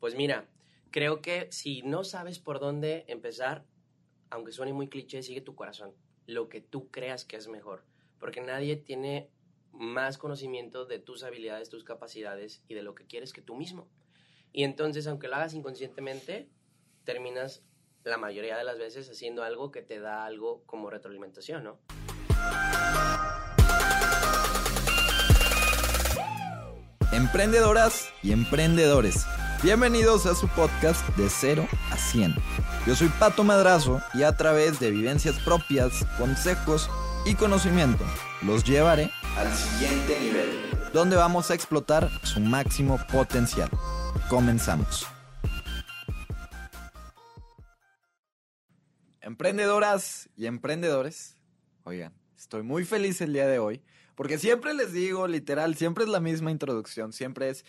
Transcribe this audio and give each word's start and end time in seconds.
Pues 0.00 0.14
mira, 0.14 0.48
creo 0.90 1.20
que 1.20 1.48
si 1.50 1.82
no 1.82 2.04
sabes 2.04 2.38
por 2.38 2.60
dónde 2.60 3.04
empezar, 3.08 3.64
aunque 4.30 4.52
suene 4.52 4.72
muy 4.72 4.88
cliché, 4.88 5.22
sigue 5.22 5.40
tu 5.40 5.54
corazón, 5.54 5.92
lo 6.26 6.48
que 6.48 6.60
tú 6.60 6.90
creas 6.90 7.24
que 7.24 7.36
es 7.36 7.48
mejor, 7.48 7.84
porque 8.20 8.40
nadie 8.40 8.76
tiene 8.76 9.30
más 9.72 10.18
conocimiento 10.18 10.84
de 10.84 10.98
tus 10.98 11.22
habilidades, 11.24 11.68
tus 11.68 11.84
capacidades 11.84 12.62
y 12.68 12.74
de 12.74 12.82
lo 12.82 12.94
que 12.94 13.06
quieres 13.06 13.32
que 13.32 13.42
tú 13.42 13.56
mismo. 13.56 13.88
Y 14.52 14.64
entonces, 14.64 15.06
aunque 15.06 15.28
lo 15.28 15.36
hagas 15.36 15.54
inconscientemente, 15.54 16.48
terminas 17.04 17.64
la 18.04 18.18
mayoría 18.18 18.56
de 18.56 18.64
las 18.64 18.78
veces 18.78 19.10
haciendo 19.10 19.42
algo 19.42 19.70
que 19.70 19.82
te 19.82 19.98
da 19.98 20.24
algo 20.24 20.62
como 20.66 20.90
retroalimentación, 20.90 21.64
¿no? 21.64 21.78
Emprendedoras 27.12 28.12
y 28.22 28.32
emprendedores, 28.32 29.26
bienvenidos 29.62 30.26
a 30.26 30.36
su 30.36 30.46
podcast 30.48 31.04
de 31.16 31.28
0 31.28 31.66
a 31.90 31.96
100. 31.96 32.34
Yo 32.86 32.94
soy 32.94 33.08
Pato 33.08 33.42
Madrazo 33.42 34.00
y 34.14 34.22
a 34.22 34.36
través 34.36 34.78
de 34.78 34.90
vivencias 34.92 35.38
propias, 35.40 36.04
consejos 36.16 36.88
y 37.26 37.34
conocimiento 37.34 38.04
los 38.42 38.62
llevaré 38.62 39.10
al 39.36 39.52
siguiente 39.52 40.18
nivel, 40.20 40.48
donde 40.92 41.16
vamos 41.16 41.50
a 41.50 41.54
explotar 41.54 42.08
su 42.22 42.40
máximo 42.40 43.00
potencial. 43.10 43.68
Comenzamos. 44.28 45.06
Emprendedoras 49.20 50.28
y 50.36 50.46
emprendedores, 50.46 51.36
oigan, 51.82 52.14
estoy 52.36 52.62
muy 52.62 52.84
feliz 52.84 53.20
el 53.20 53.32
día 53.32 53.46
de 53.46 53.58
hoy, 53.58 53.82
porque 54.14 54.38
siempre 54.38 54.72
les 54.72 54.92
digo, 54.92 55.26
literal, 55.26 55.74
siempre 55.74 56.04
es 56.04 56.10
la 56.10 56.20
misma 56.20 56.50
introducción, 56.50 57.12
siempre 57.12 57.50
es, 57.50 57.64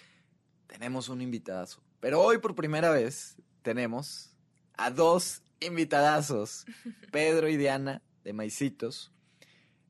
tenemos 0.70 1.10
un 1.10 1.22
invitadazo. 1.22 1.82
Pero 2.00 2.22
hoy 2.22 2.38
por 2.38 2.56
primera 2.56 2.92
vez 2.92 3.36
tenemos 3.62 4.34
a 4.78 4.92
dos 4.92 5.44
invitadazos, 5.60 6.66
Pedro 7.12 7.50
y 7.50 7.58
Diana 7.58 8.02
de 8.24 8.32
Maicitos. 8.32 9.12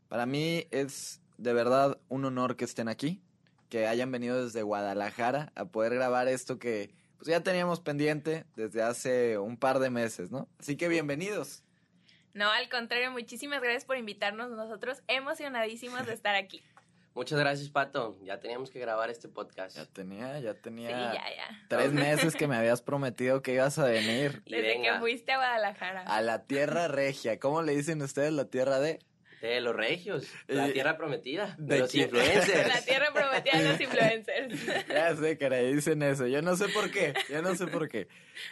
Para 0.08 0.26
mí 0.26 0.66
es 0.72 1.22
de 1.38 1.54
verdad 1.54 2.00
un 2.08 2.26
honor 2.26 2.56
que 2.56 2.66
estén 2.66 2.88
aquí, 2.88 3.22
que 3.70 3.86
hayan 3.86 4.12
venido 4.12 4.44
desde 4.44 4.64
Guadalajara 4.64 5.52
a 5.54 5.66
poder 5.66 5.94
grabar 5.94 6.28
esto 6.28 6.58
que 6.58 6.96
pues 7.18 7.28
ya 7.28 7.44
teníamos 7.44 7.82
pendiente 7.82 8.46
desde 8.56 8.82
hace 8.82 9.38
un 9.38 9.58
par 9.58 9.80
de 9.80 9.90
meses, 9.90 10.32
¿no? 10.32 10.48
Así 10.58 10.78
que 10.78 10.88
bienvenidos. 10.88 11.64
No, 12.34 12.50
al 12.50 12.70
contrario, 12.70 13.12
muchísimas 13.12 13.62
gracias 13.62 13.84
por 13.84 13.98
invitarnos. 13.98 14.50
Nosotros 14.52 15.04
emocionadísimos 15.08 16.06
de 16.06 16.14
estar 16.14 16.36
aquí. 16.36 16.64
Muchas 17.16 17.40
gracias, 17.40 17.70
Pato. 17.70 18.18
Ya 18.24 18.40
teníamos 18.40 18.70
que 18.70 18.80
grabar 18.80 19.10
este 19.10 19.28
podcast. 19.28 19.76
Ya 19.76 19.86
tenía, 19.86 20.40
ya 20.40 20.54
tenía 20.54 20.88
Sí, 20.90 20.94
ya, 21.18 21.36
ya. 21.36 21.66
tres 21.68 21.92
meses 21.92 22.36
que 22.36 22.48
me 22.48 22.56
habías 22.56 22.82
prometido 22.82 23.42
que 23.42 23.54
ibas 23.54 23.78
a 23.80 23.86
venir 23.86 24.42
Y 24.46 24.52
Desde 24.56 24.68
venga. 24.68 24.94
que 24.94 25.00
fuiste 25.00 25.32
a 25.34 25.38
Guadalajara. 25.38 26.02
a 26.04 26.22
la 26.22 26.46
tierra 26.46 26.88
regia. 26.88 27.40
¿Cómo 27.40 27.62
le 27.62 27.76
dicen 27.76 28.02
ustedes 28.02 28.32
la 28.32 28.46
tierra 28.46 28.80
de? 28.80 29.00
De 29.42 29.62
los 29.62 29.74
regios, 29.76 30.28
la 30.48 30.68
Eh, 30.68 30.72
tierra 30.74 30.98
prometida, 30.98 31.56
¿de 31.58 31.76
de 31.76 31.80
los 31.82 31.92
quién? 31.92 32.04
influencers. 32.06 32.68
La 32.68 32.82
tierra 32.82 33.08
prometida 33.14 33.58
de 33.58 33.70
los 33.70 33.82
influencers. 33.82 34.66
Ya 34.90 35.16
sé, 35.16 35.38
caray, 35.38 35.74
dicen 35.74 36.04
eso. 36.04 36.28
Yo 36.28 36.42
no 36.42 36.56
sé 36.58 36.68
por 36.70 36.92
qué. 36.92 37.14
Yo 37.30 37.42
no 37.42 37.56
sé 37.56 37.68
por 37.68 37.88
qué. 37.90 38.08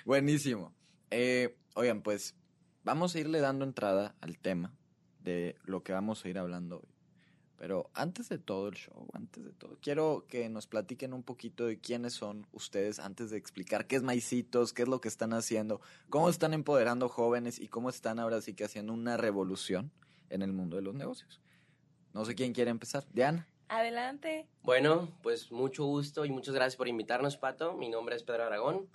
Buenísimo. 0.05 0.73
Eh, 1.11 1.55
oigan, 1.75 2.01
pues 2.01 2.35
vamos 2.83 3.15
a 3.15 3.19
irle 3.19 3.39
dando 3.41 3.65
entrada 3.65 4.15
al 4.21 4.39
tema 4.39 4.73
de 5.19 5.55
lo 5.63 5.83
que 5.83 5.91
vamos 5.93 6.23
a 6.23 6.29
ir 6.29 6.37
hablando 6.37 6.77
hoy. 6.79 6.96
Pero 7.57 7.89
antes 7.95 8.29
de 8.29 8.37
todo 8.37 8.67
el 8.67 8.75
show, 8.75 9.07
antes 9.13 9.43
de 9.43 9.51
todo, 9.51 9.77
quiero 9.81 10.25
que 10.27 10.47
nos 10.47 10.67
platiquen 10.67 11.13
un 11.13 11.23
poquito 11.23 11.65
de 11.65 11.79
quiénes 11.79 12.13
son 12.13 12.45
ustedes 12.51 12.99
antes 12.99 13.31
de 13.31 13.37
explicar 13.37 13.87
qué 13.87 13.95
es 13.95 14.03
Maicitos, 14.03 14.73
qué 14.73 14.83
es 14.83 14.87
lo 14.87 15.01
que 15.01 15.07
están 15.07 15.33
haciendo, 15.33 15.81
cómo 16.09 16.29
están 16.29 16.53
empoderando 16.53 17.09
jóvenes 17.09 17.59
y 17.59 17.67
cómo 17.67 17.89
están 17.89 18.19
ahora 18.19 18.41
sí 18.41 18.53
que 18.53 18.63
haciendo 18.63 18.93
una 18.93 19.17
revolución 19.17 19.91
en 20.29 20.43
el 20.43 20.53
mundo 20.53 20.75
de 20.75 20.83
los 20.83 20.93
negocios. 20.93 21.41
No 22.13 22.25
sé 22.25 22.35
quién 22.35 22.53
quiere 22.53 22.69
empezar. 22.69 23.05
Diana. 23.11 23.47
Adelante. 23.69 24.47
Bueno, 24.63 25.09
pues 25.23 25.51
mucho 25.51 25.83
gusto 25.85 26.25
y 26.25 26.29
muchas 26.29 26.53
gracias 26.53 26.75
por 26.75 26.87
invitarnos, 26.87 27.37
Pato. 27.37 27.73
Mi 27.73 27.89
nombre 27.89 28.15
es 28.15 28.23
Pedro 28.23 28.45
Aragón. 28.45 28.87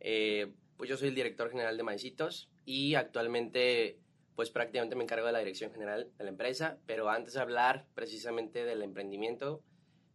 Eh, 0.00 0.52
pues 0.76 0.90
yo 0.90 0.96
soy 0.96 1.08
el 1.08 1.14
director 1.14 1.50
general 1.50 1.76
de 1.76 1.82
Maicitos 1.82 2.50
y 2.64 2.94
actualmente 2.94 3.98
pues 4.38 4.50
prácticamente 4.50 4.94
me 4.94 5.02
encargo 5.02 5.26
de 5.26 5.32
la 5.32 5.40
dirección 5.40 5.72
general 5.72 6.12
de 6.16 6.22
la 6.22 6.30
empresa, 6.30 6.78
pero 6.86 7.10
antes 7.10 7.34
de 7.34 7.40
hablar 7.40 7.88
precisamente 7.96 8.64
del 8.64 8.82
emprendimiento, 8.82 9.64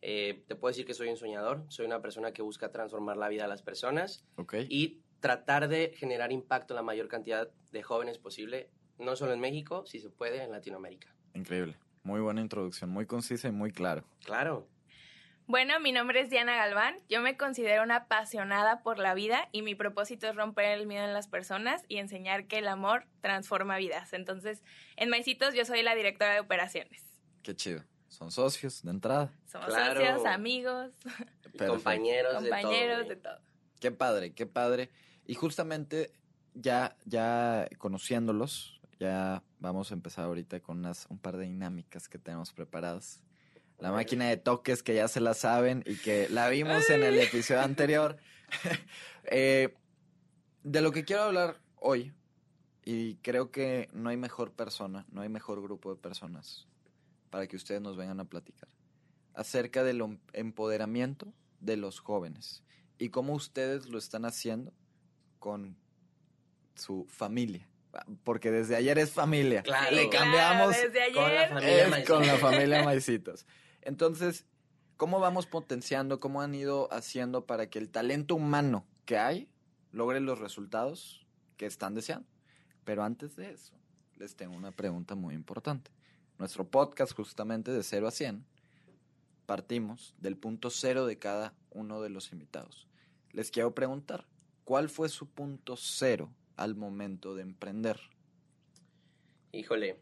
eh, 0.01 0.45
te 0.47 0.55
puedo 0.55 0.69
decir 0.69 0.85
que 0.85 0.93
soy 0.93 1.09
un 1.09 1.17
soñador, 1.17 1.65
soy 1.67 1.85
una 1.85 2.01
persona 2.01 2.31
que 2.31 2.41
busca 2.41 2.71
transformar 2.71 3.17
la 3.17 3.27
vida 3.27 3.41
de 3.41 3.49
las 3.49 3.63
personas 3.63 4.23
y 4.69 5.01
tratar 5.19 5.67
de 5.67 5.91
generar 5.97 6.31
impacto 6.31 6.73
en 6.73 6.77
la 6.77 6.83
mayor 6.83 7.09
cantidad 7.09 7.49
de 7.73 7.83
jóvenes 7.83 8.17
posible, 8.17 8.69
no 8.97 9.17
solo 9.17 9.33
en 9.33 9.41
México, 9.41 9.85
si 9.85 9.99
se 9.99 10.09
puede, 10.09 10.41
en 10.41 10.51
Latinoamérica. 10.51 11.13
Increíble. 11.33 11.77
Muy 12.03 12.21
buena 12.21 12.39
introducción, 12.39 12.91
muy 12.91 13.05
concisa 13.05 13.49
y 13.49 13.51
muy 13.51 13.73
claro. 13.73 14.05
Claro. 14.23 14.69
Bueno, 15.45 15.79
mi 15.81 15.91
nombre 15.91 16.21
es 16.21 16.29
Diana 16.29 16.55
Galván. 16.55 16.95
Yo 17.09 17.21
me 17.21 17.35
considero 17.35 17.83
una 17.83 17.97
apasionada 17.97 18.81
por 18.81 18.97
la 18.97 19.13
vida 19.13 19.49
y 19.51 19.61
mi 19.61 19.75
propósito 19.75 20.27
es 20.27 20.35
romper 20.35 20.65
el 20.65 20.87
miedo 20.87 21.03
en 21.03 21.13
las 21.13 21.27
personas 21.27 21.83
y 21.89 21.97
enseñar 21.97 22.47
que 22.47 22.59
el 22.59 22.67
amor 22.67 23.05
transforma 23.21 23.77
vidas. 23.77 24.13
Entonces, 24.13 24.63
en 24.95 25.09
Maicitos 25.09 25.53
yo 25.53 25.65
soy 25.65 25.83
la 25.83 25.95
directora 25.95 26.33
de 26.33 26.39
operaciones. 26.39 27.03
Qué 27.43 27.55
chido. 27.55 27.83
Son 28.07 28.31
socios 28.31 28.83
de 28.83 28.91
entrada. 28.91 29.33
Somos 29.45 29.67
Claro. 29.67 29.99
socios, 29.99 30.25
amigos, 30.25 30.91
compañeros, 31.67 32.35
compañeros, 32.35 33.03
de 33.07 33.15
de 33.15 33.21
todo. 33.21 33.35
todo. 33.37 33.45
Qué 33.81 33.91
padre, 33.91 34.33
qué 34.33 34.45
padre. 34.45 34.89
Y 35.25 35.33
justamente 35.33 36.13
ya, 36.53 36.95
ya 37.05 37.67
conociéndolos, 37.79 38.79
ya 38.99 39.43
vamos 39.59 39.91
a 39.91 39.95
empezar 39.95 40.25
ahorita 40.25 40.61
con 40.61 40.79
unas, 40.79 41.05
un 41.09 41.17
par 41.17 41.35
de 41.35 41.45
dinámicas 41.45 42.07
que 42.07 42.17
tenemos 42.17 42.53
preparadas. 42.53 43.21
La 43.83 43.91
máquina 43.91 44.29
de 44.29 44.37
toques 44.37 44.81
que 44.81 44.95
ya 44.95 45.09
se 45.09 45.19
la 45.19 45.33
saben 45.33 45.83
y 45.85 45.97
que 45.97 46.29
la 46.29 46.47
vimos 46.47 46.89
en 46.89 47.03
el 47.03 47.19
episodio 47.19 47.61
anterior. 47.61 48.17
Eh, 49.25 49.73
de 50.63 50.81
lo 50.81 50.91
que 50.91 51.05
quiero 51.05 51.23
hablar 51.23 51.57
hoy, 51.77 52.11
y 52.83 53.15
creo 53.15 53.51
que 53.51 53.87
no 53.93 54.09
hay 54.09 54.17
mejor 54.17 54.51
persona, 54.51 55.05
no 55.11 55.21
hay 55.21 55.29
mejor 55.29 55.61
grupo 55.61 55.93
de 55.93 55.99
personas 56.01 56.67
para 57.29 57.47
que 57.47 57.55
ustedes 57.55 57.79
nos 57.81 57.95
vengan 57.95 58.19
a 58.19 58.25
platicar 58.25 58.67
acerca 59.33 59.83
del 59.83 60.01
em- 60.01 60.19
empoderamiento 60.33 61.33
de 61.61 61.77
los 61.77 61.99
jóvenes 62.01 62.63
y 62.97 63.09
cómo 63.09 63.33
ustedes 63.33 63.87
lo 63.87 63.97
están 63.97 64.25
haciendo 64.25 64.73
con 65.39 65.77
su 66.75 67.05
familia. 67.09 67.67
Porque 68.25 68.51
desde 68.51 68.75
ayer 68.75 68.97
es 68.99 69.11
familia. 69.11 69.61
Claro. 69.63 69.95
Le 69.95 70.09
Claro, 70.09 70.25
cambiamos 70.25 70.75
desde 70.75 71.13
con 71.13 71.23
la 71.23 71.29
ayer. 71.43 71.49
familia 71.49 71.97
es 71.97 72.07
con 72.09 72.27
la 72.27 72.37
familia 72.37 72.83
Maicitos. 72.83 73.45
Entonces, 73.85 74.45
¿cómo 74.97 75.19
vamos 75.19 75.45
potenciando, 75.45 76.19
cómo 76.19 76.41
han 76.41 76.55
ido 76.55 76.91
haciendo 76.91 77.45
para 77.45 77.69
que 77.69 77.79
el 77.79 77.89
talento 77.89 78.35
humano 78.35 78.85
que 79.05 79.17
hay 79.17 79.49
logre 79.91 80.19
los 80.19 80.39
resultados 80.39 81.25
que 81.57 81.65
están 81.65 81.93
deseando? 81.93 82.27
Pero 82.85 83.03
antes 83.03 83.35
de 83.35 83.51
eso, 83.51 83.73
les 84.15 84.35
tengo 84.35 84.55
una 84.55 84.71
pregunta 84.71 85.15
muy 85.15 85.35
importante. 85.35 85.91
Nuestro 86.37 86.67
podcast, 86.67 87.13
justamente 87.13 87.71
de 87.71 87.83
0 87.83 88.07
a 88.07 88.11
100, 88.11 88.45
partimos 89.45 90.15
del 90.17 90.37
punto 90.37 90.69
cero 90.69 91.05
de 91.05 91.19
cada 91.19 91.53
uno 91.71 92.01
de 92.01 92.09
los 92.09 92.31
invitados. 92.31 92.87
Les 93.31 93.51
quiero 93.51 93.75
preguntar, 93.75 94.25
¿cuál 94.63 94.89
fue 94.89 95.09
su 95.09 95.29
punto 95.29 95.75
cero 95.75 96.33
al 96.55 96.75
momento 96.75 97.35
de 97.35 97.41
emprender? 97.41 97.99
Híjole. 99.51 99.99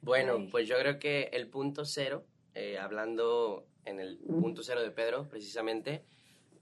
Bueno, 0.00 0.36
Ay. 0.38 0.48
pues 0.50 0.68
yo 0.68 0.76
creo 0.78 0.98
que 0.98 1.30
el 1.32 1.48
punto 1.48 1.84
cero, 1.84 2.24
eh, 2.56 2.78
hablando 2.78 3.66
en 3.84 4.00
el 4.00 4.16
punto 4.16 4.62
cero 4.62 4.80
de 4.80 4.90
Pedro, 4.90 5.28
precisamente, 5.28 6.06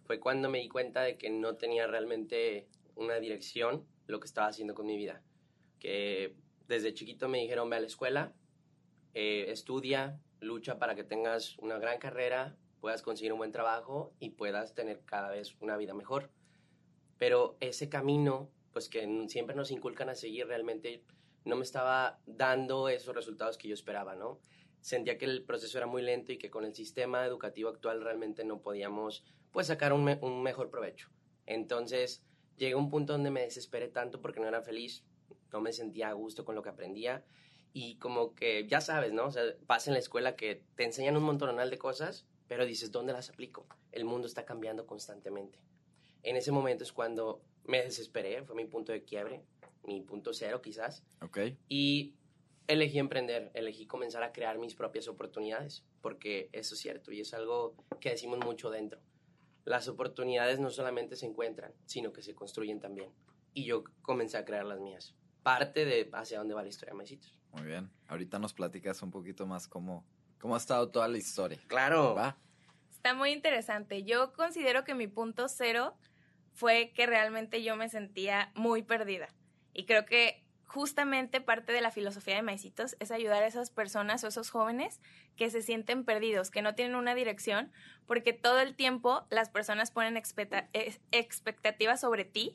fue 0.03 0.19
cuando 0.19 0.51
me 0.51 0.59
di 0.59 0.69
cuenta 0.69 1.03
de 1.03 1.17
que 1.17 1.31
no 1.31 1.55
tenía 1.55 1.87
realmente 1.87 2.67
una 2.97 3.21
dirección 3.21 3.87
lo 4.09 4.19
que 4.19 4.27
estaba 4.27 4.49
haciendo 4.49 4.75
con 4.75 4.87
mi 4.87 4.97
vida. 4.97 5.23
Que 5.79 6.35
desde 6.67 6.95
chiquito 6.95 7.29
me 7.29 7.39
dijeron, 7.39 7.71
ve 7.71 7.77
a 7.77 7.81
la 7.81 7.87
escuela, 7.87 8.33
eh, 9.15 9.47
estudia, 9.51 10.21
lucha 10.41 10.81
para 10.81 10.97
que 10.97 11.05
tengas 11.05 11.57
una 11.59 11.79
gran 11.79 12.01
carrera, 12.01 12.57
puedas 12.81 13.03
conseguir 13.03 13.33
un 13.33 13.39
buen 13.39 13.53
trabajo 13.53 14.13
y 14.19 14.31
puedas 14.31 14.75
tener 14.75 15.05
cada 15.05 15.31
vez 15.31 15.55
una 15.61 15.77
vida 15.77 15.95
mejor. 15.95 16.29
Pero 17.19 17.57
ese 17.61 17.89
camino, 17.89 18.51
pues 18.73 18.89
que 18.89 19.07
siempre 19.29 19.55
nos 19.55 19.71
inculcan 19.71 20.09
a 20.09 20.17
seguir, 20.17 20.49
realmente 20.49 21.05
no 21.45 21.57
me 21.57 21.63
estaba 21.63 22.21
dando 22.27 22.89
esos 22.89 23.15
resultados 23.15 23.59
que 23.59 23.69
yo 23.69 23.75
esperaba, 23.75 24.15
¿no? 24.15 24.41
Sentía 24.81 25.19
que 25.19 25.25
el 25.25 25.45
proceso 25.45 25.79
era 25.79 25.87
muy 25.87 26.03
lento 26.03 26.33
y 26.33 26.39
que 26.39 26.51
con 26.51 26.65
el 26.65 26.75
sistema 26.75 27.25
educativo 27.25 27.71
actual 27.71 28.03
realmente 28.03 28.45
no 28.45 28.61
podíamos, 28.61 29.25
pues, 29.51 29.67
sacar 29.69 29.93
un, 29.93 30.19
un 30.21 30.43
mejor 30.43 30.71
provecho. 30.71 31.11
Entonces, 31.47 32.23
llegué 32.57 32.75
a 32.75 32.79
un 32.79 32.91
punto 32.91 33.13
donde 33.13 33.31
me 33.31 33.43
desesperé 33.43 33.89
tanto 33.89 34.21
porque 34.21 34.41
no 34.41 34.49
era 34.49 34.63
feliz, 34.63 35.05
no 35.53 35.61
me 35.61 35.73
sentía 35.73 36.09
a 36.09 36.13
gusto 36.13 36.45
con 36.45 36.55
lo 36.55 36.63
que 36.63 36.71
aprendía 36.71 37.25
y 37.73 37.97
como 37.97 38.35
que, 38.35 38.67
ya 38.69 38.81
sabes, 38.81 39.13
¿no? 39.13 39.27
O 39.27 39.31
sea, 39.33 39.43
pasa 39.67 39.91
en 39.91 39.95
la 39.95 39.99
escuela 39.99 40.37
que 40.37 40.63
te 40.77 40.85
enseñan 40.85 41.17
un 41.17 41.25
montonal 41.25 41.71
de 41.71 41.77
cosas, 41.77 42.27
pero 42.47 42.67
dices, 42.67 42.93
¿dónde 42.93 43.13
las 43.13 43.31
aplico? 43.31 43.67
El 43.91 44.05
mundo 44.05 44.29
está 44.29 44.45
cambiando 44.45 44.87
constantemente. 44.87 45.59
En 46.23 46.37
ese 46.37 46.53
momento 46.53 46.85
es 46.85 46.93
cuando 46.93 47.43
me 47.65 47.83
desesperé, 47.83 48.45
fue 48.45 48.55
mi 48.55 48.65
punto 48.65 48.93
de 48.93 49.03
quiebre, 49.03 49.43
mi 49.87 50.01
punto 50.01 50.33
cero 50.33 50.61
quizás. 50.63 51.05
Ok. 51.21 51.39
Y 51.69 52.15
elegí 52.67 52.99
emprender, 52.99 53.51
elegí 53.55 53.87
comenzar 53.87 54.23
a 54.23 54.33
crear 54.33 54.59
mis 54.59 54.75
propias 54.75 55.09
oportunidades, 55.09 55.85
porque 56.01 56.49
eso 56.53 56.75
es 56.75 56.81
cierto 56.81 57.13
y 57.13 57.21
es 57.21 57.35
algo 57.35 57.75
que 58.01 58.11
decimos 58.11 58.39
mucho 58.45 58.71
dentro. 58.71 59.01
Las 59.65 59.89
oportunidades 59.89 60.61
no 60.61 60.71
solamente 60.71 61.17
se 61.17 61.27
encuentran, 61.27 61.73
sino 61.87 62.13
que 62.13 62.23
se 62.23 62.35
construyen 62.35 62.81
también. 62.81 63.11
Y 63.55 63.65
yo 63.65 63.85
comencé 64.03 64.37
a 64.37 64.45
crear 64.45 64.67
las 64.67 64.81
mías. 64.81 65.15
Parte 65.43 65.85
de 65.85 66.09
hacia 66.13 66.39
dónde 66.39 66.55
va 66.55 66.63
la 66.63 66.69
historia 66.69 66.93
de 66.93 66.99
Maicitos. 66.99 67.39
Muy 67.53 67.63
bien. 67.63 67.91
Ahorita 68.09 68.39
nos 68.39 68.53
platicas 68.53 69.03
un 69.03 69.11
poquito 69.11 69.47
más 69.47 69.69
cómo, 69.69 70.05
cómo 70.39 70.55
ha 70.55 70.59
estado 70.59 70.91
toda 70.91 71.09
la 71.09 71.19
historia. 71.19 71.61
Claro. 71.69 72.15
¿Va? 72.15 72.37
Está 72.91 73.15
muy 73.15 73.31
interesante. 73.31 74.03
Yo 74.03 74.33
considero 74.33 74.85
que 74.85 74.95
mi 74.95 75.07
punto 75.07 75.49
cero 75.49 75.95
fue 76.53 76.93
que 76.95 77.07
realmente 77.07 77.63
yo 77.63 77.77
me 77.77 77.89
sentía 77.89 78.51
muy 78.55 78.83
perdida. 78.83 79.29
Y 79.75 79.85
creo 79.87 80.07
que 80.07 80.43
justamente 80.65 81.41
parte 81.41 81.73
de 81.73 81.81
la 81.81 81.91
filosofía 81.91 82.35
de 82.35 82.43
Maicitos 82.43 82.97
es 82.99 83.11
ayudar 83.11 83.43
a 83.43 83.47
esas 83.47 83.71
personas 83.71 84.25
o 84.25 84.29
esos 84.29 84.51
jóvenes 84.51 85.01
que 85.37 85.51
se 85.51 85.63
sienten 85.63 86.05
perdidos, 86.05 86.51
que 86.51 86.63
no 86.63 86.75
tienen 86.75 86.97
una 86.97 87.15
dirección, 87.15 87.71
porque 88.07 88.33
todo 88.33 88.61
el 88.61 88.75
tiempo 88.75 89.27
las 89.31 89.51
personas 89.51 89.91
ponen 89.93 90.17
expecta- 90.17 90.69
ex- 90.73 91.01
expectativas 91.13 92.01
sobre 92.01 92.25
ti 92.25 92.53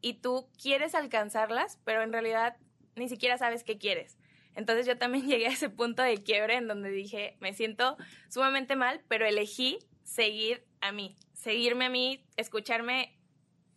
y 0.00 0.14
tú 0.14 0.48
quieres 0.62 0.94
alcanzarlas, 0.94 1.80
pero 1.84 2.02
en 2.02 2.12
realidad 2.12 2.56
ni 2.94 3.08
siquiera 3.08 3.36
sabes 3.36 3.64
qué 3.64 3.78
quieres. 3.78 4.18
Entonces 4.54 4.86
yo 4.86 4.96
también 4.98 5.26
llegué 5.28 5.46
a 5.46 5.52
ese 5.52 5.70
punto 5.70 6.02
de 6.02 6.22
quiebre 6.22 6.54
en 6.54 6.68
donde 6.68 6.90
dije, 6.90 7.36
me 7.40 7.52
siento 7.52 7.96
sumamente 8.28 8.76
mal, 8.76 9.02
pero 9.08 9.26
elegí 9.26 9.78
seguir 10.04 10.64
a 10.80 10.92
mí, 10.92 11.16
seguirme 11.32 11.86
a 11.86 11.90
mí, 11.90 12.24
escucharme 12.36 13.16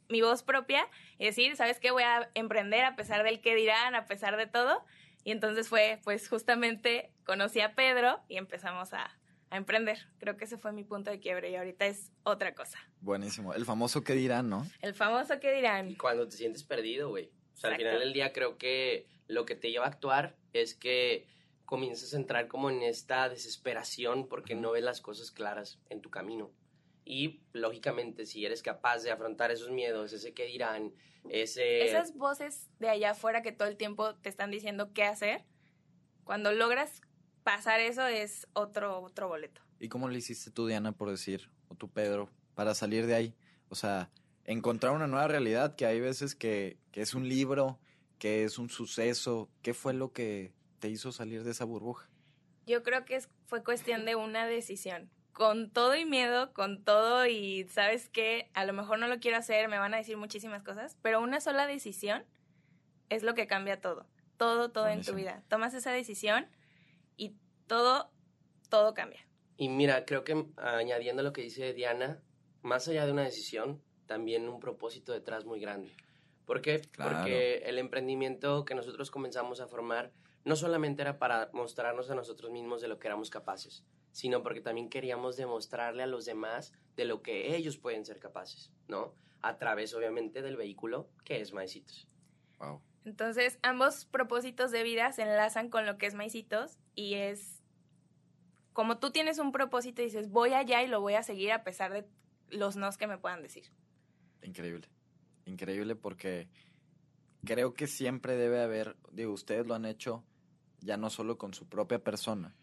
mi 0.09 0.21
voz 0.21 0.43
propia 0.43 0.87
y 1.17 1.25
decir, 1.25 1.55
¿sabes 1.55 1.79
qué? 1.79 1.91
Voy 1.91 2.03
a 2.03 2.29
emprender 2.33 2.85
a 2.85 2.95
pesar 2.95 3.23
del 3.23 3.41
que 3.41 3.55
dirán, 3.55 3.95
a 3.95 4.05
pesar 4.05 4.37
de 4.37 4.47
todo. 4.47 4.83
Y 5.23 5.31
entonces 5.31 5.69
fue, 5.69 5.99
pues 6.03 6.27
justamente 6.27 7.11
conocí 7.25 7.61
a 7.61 7.75
Pedro 7.75 8.19
y 8.27 8.37
empezamos 8.37 8.93
a, 8.93 9.17
a 9.49 9.57
emprender. 9.57 9.99
Creo 10.17 10.35
que 10.35 10.45
ese 10.45 10.57
fue 10.57 10.73
mi 10.73 10.83
punto 10.83 11.11
de 11.11 11.19
quiebre 11.19 11.51
y 11.51 11.55
ahorita 11.55 11.85
es 11.85 12.11
otra 12.23 12.53
cosa. 12.55 12.79
Buenísimo. 12.99 13.53
El 13.53 13.65
famoso 13.65 14.03
que 14.03 14.13
dirán, 14.13 14.49
¿no? 14.49 14.67
El 14.81 14.93
famoso 14.93 15.39
que 15.39 15.53
dirán. 15.53 15.91
Y 15.91 15.95
cuando 15.95 16.27
te 16.27 16.35
sientes 16.35 16.63
perdido, 16.63 17.09
güey. 17.09 17.31
O 17.53 17.57
sea, 17.57 17.69
al 17.69 17.77
final 17.77 17.99
del 17.99 18.13
día 18.13 18.33
creo 18.33 18.57
que 18.57 19.07
lo 19.27 19.45
que 19.45 19.55
te 19.55 19.71
lleva 19.71 19.85
a 19.85 19.89
actuar 19.89 20.35
es 20.53 20.75
que 20.75 21.27
comienzas 21.65 22.13
a 22.13 22.17
entrar 22.17 22.47
como 22.47 22.69
en 22.69 22.81
esta 22.81 23.29
desesperación 23.29 24.27
porque 24.27 24.55
no 24.55 24.71
ves 24.71 24.83
las 24.83 25.01
cosas 25.01 25.31
claras 25.31 25.79
en 25.89 26.01
tu 26.01 26.09
camino. 26.09 26.51
Y 27.05 27.41
lógicamente, 27.51 28.25
si 28.25 28.45
eres 28.45 28.61
capaz 28.61 29.03
de 29.03 29.11
afrontar 29.11 29.51
esos 29.51 29.69
miedos, 29.71 30.13
ese 30.13 30.33
que 30.33 30.45
dirán, 30.45 30.93
ese... 31.29 31.85
Esas 31.85 32.15
voces 32.15 32.69
de 32.79 32.89
allá 32.89 33.11
afuera 33.11 33.41
que 33.41 33.51
todo 33.51 33.67
el 33.67 33.77
tiempo 33.77 34.15
te 34.15 34.29
están 34.29 34.51
diciendo 34.51 34.93
qué 34.93 35.03
hacer, 35.03 35.43
cuando 36.23 36.51
logras 36.51 37.01
pasar 37.43 37.79
eso 37.79 38.07
es 38.07 38.47
otro, 38.53 39.01
otro 39.01 39.27
boleto. 39.27 39.61
¿Y 39.79 39.89
cómo 39.89 40.07
le 40.07 40.17
hiciste 40.17 40.51
tú, 40.51 40.67
Diana, 40.67 40.93
por 40.93 41.09
decir, 41.09 41.49
o 41.67 41.75
tú, 41.75 41.89
Pedro, 41.89 42.29
para 42.55 42.73
salir 42.73 43.05
de 43.05 43.15
ahí? 43.15 43.35
O 43.69 43.75
sea, 43.75 44.09
encontrar 44.45 44.93
una 44.93 45.07
nueva 45.07 45.27
realidad, 45.27 45.75
que 45.75 45.85
hay 45.85 45.99
veces 45.99 46.35
que, 46.35 46.77
que 46.91 47.01
es 47.01 47.13
un 47.13 47.27
libro, 47.27 47.79
que 48.17 48.45
es 48.45 48.57
un 48.57 48.69
suceso. 48.69 49.49
¿Qué 49.61 49.73
fue 49.73 49.93
lo 49.93 50.13
que 50.13 50.53
te 50.79 50.89
hizo 50.89 51.11
salir 51.11 51.43
de 51.43 51.51
esa 51.51 51.65
burbuja? 51.65 52.09
Yo 52.65 52.83
creo 52.83 53.03
que 53.03 53.19
fue 53.45 53.63
cuestión 53.63 54.05
de 54.05 54.15
una 54.15 54.47
decisión. 54.47 55.09
Con 55.33 55.71
todo 55.71 55.95
y 55.95 56.05
miedo, 56.05 56.53
con 56.53 56.83
todo 56.83 57.25
y 57.25 57.65
sabes 57.65 58.07
que 58.09 58.49
a 58.53 58.65
lo 58.65 58.73
mejor 58.73 58.99
no 58.99 59.07
lo 59.07 59.19
quiero 59.19 59.37
hacer, 59.37 59.67
me 59.67 59.79
van 59.79 59.93
a 59.93 59.97
decir 59.97 60.15
muchísimas 60.15 60.63
cosas, 60.63 60.97
pero 61.01 61.21
una 61.21 61.41
sola 61.41 61.65
decisión 61.67 62.23
es 63.09 63.23
lo 63.23 63.33
que 63.33 63.47
cambia 63.47 63.81
todo. 63.81 64.07
Todo, 64.37 64.71
todo 64.71 64.87
en 64.87 65.03
tu 65.03 65.13
vida. 65.13 65.43
Tomas 65.47 65.73
esa 65.73 65.91
decisión 65.91 66.47
y 67.17 67.35
todo, 67.67 68.11
todo 68.69 68.93
cambia. 68.93 69.25
Y 69.57 69.69
mira, 69.69 70.05
creo 70.05 70.23
que 70.23 70.45
añadiendo 70.57 71.23
lo 71.23 71.33
que 71.33 71.41
dice 71.41 71.73
Diana, 71.73 72.21
más 72.61 72.87
allá 72.87 73.05
de 73.05 73.11
una 73.11 73.23
decisión, 73.23 73.81
también 74.05 74.49
un 74.49 74.59
propósito 74.59 75.13
detrás 75.13 75.45
muy 75.45 75.59
grande. 75.59 75.95
¿Por 76.45 76.61
qué? 76.61 76.81
Claro. 76.81 77.17
Porque 77.17 77.57
el 77.65 77.77
emprendimiento 77.77 78.65
que 78.65 78.75
nosotros 78.75 79.11
comenzamos 79.11 79.61
a 79.61 79.67
formar 79.67 80.11
no 80.45 80.55
solamente 80.55 81.01
era 81.01 81.19
para 81.19 81.49
mostrarnos 81.53 82.09
a 82.09 82.15
nosotros 82.15 82.51
mismos 82.51 82.81
de 82.81 82.87
lo 82.87 82.99
que 82.99 83.07
éramos 83.07 83.29
capaces, 83.29 83.85
sino 84.11 84.43
porque 84.43 84.61
también 84.61 84.89
queríamos 84.89 85.37
demostrarle 85.37 86.03
a 86.03 86.07
los 86.07 86.25
demás 86.25 86.73
de 86.95 87.05
lo 87.05 87.21
que 87.21 87.55
ellos 87.55 87.77
pueden 87.77 88.05
ser 88.05 88.19
capaces, 88.19 88.71
¿no? 88.87 89.15
A 89.41 89.57
través, 89.57 89.93
obviamente, 89.93 90.41
del 90.41 90.57
vehículo 90.57 91.09
que 91.23 91.41
es 91.41 91.53
Maicitos. 91.53 92.07
Wow. 92.59 92.81
Entonces, 93.05 93.59
ambos 93.61 94.05
propósitos 94.05 94.71
de 94.71 94.83
vida 94.83 95.11
se 95.11 95.23
enlazan 95.23 95.69
con 95.69 95.85
lo 95.85 95.97
que 95.97 96.05
es 96.05 96.13
Maicitos 96.13 96.77
y 96.95 97.15
es 97.15 97.63
como 98.73 98.97
tú 98.97 99.11
tienes 99.11 99.39
un 99.39 99.51
propósito 99.51 100.01
y 100.01 100.05
dices, 100.05 100.29
voy 100.29 100.53
allá 100.53 100.83
y 100.83 100.87
lo 100.87 100.99
voy 100.99 101.13
a 101.13 101.23
seguir 101.23 101.51
a 101.51 101.63
pesar 101.63 101.93
de 101.93 102.07
los 102.49 102.75
nos 102.75 102.97
que 102.97 103.07
me 103.07 103.17
puedan 103.17 103.41
decir. 103.41 103.71
Increíble. 104.41 104.87
Increíble 105.45 105.95
porque 105.95 106.49
creo 107.45 107.73
que 107.73 107.87
siempre 107.87 108.35
debe 108.35 108.61
haber, 108.61 108.97
digo, 109.11 109.33
ustedes 109.33 109.67
lo 109.67 109.75
han 109.75 109.85
hecho 109.85 110.23
ya 110.83 110.97
no 110.97 111.09
solo 111.09 111.37
con 111.37 111.53
su 111.53 111.67
propia 111.67 112.03
persona, 112.03 112.55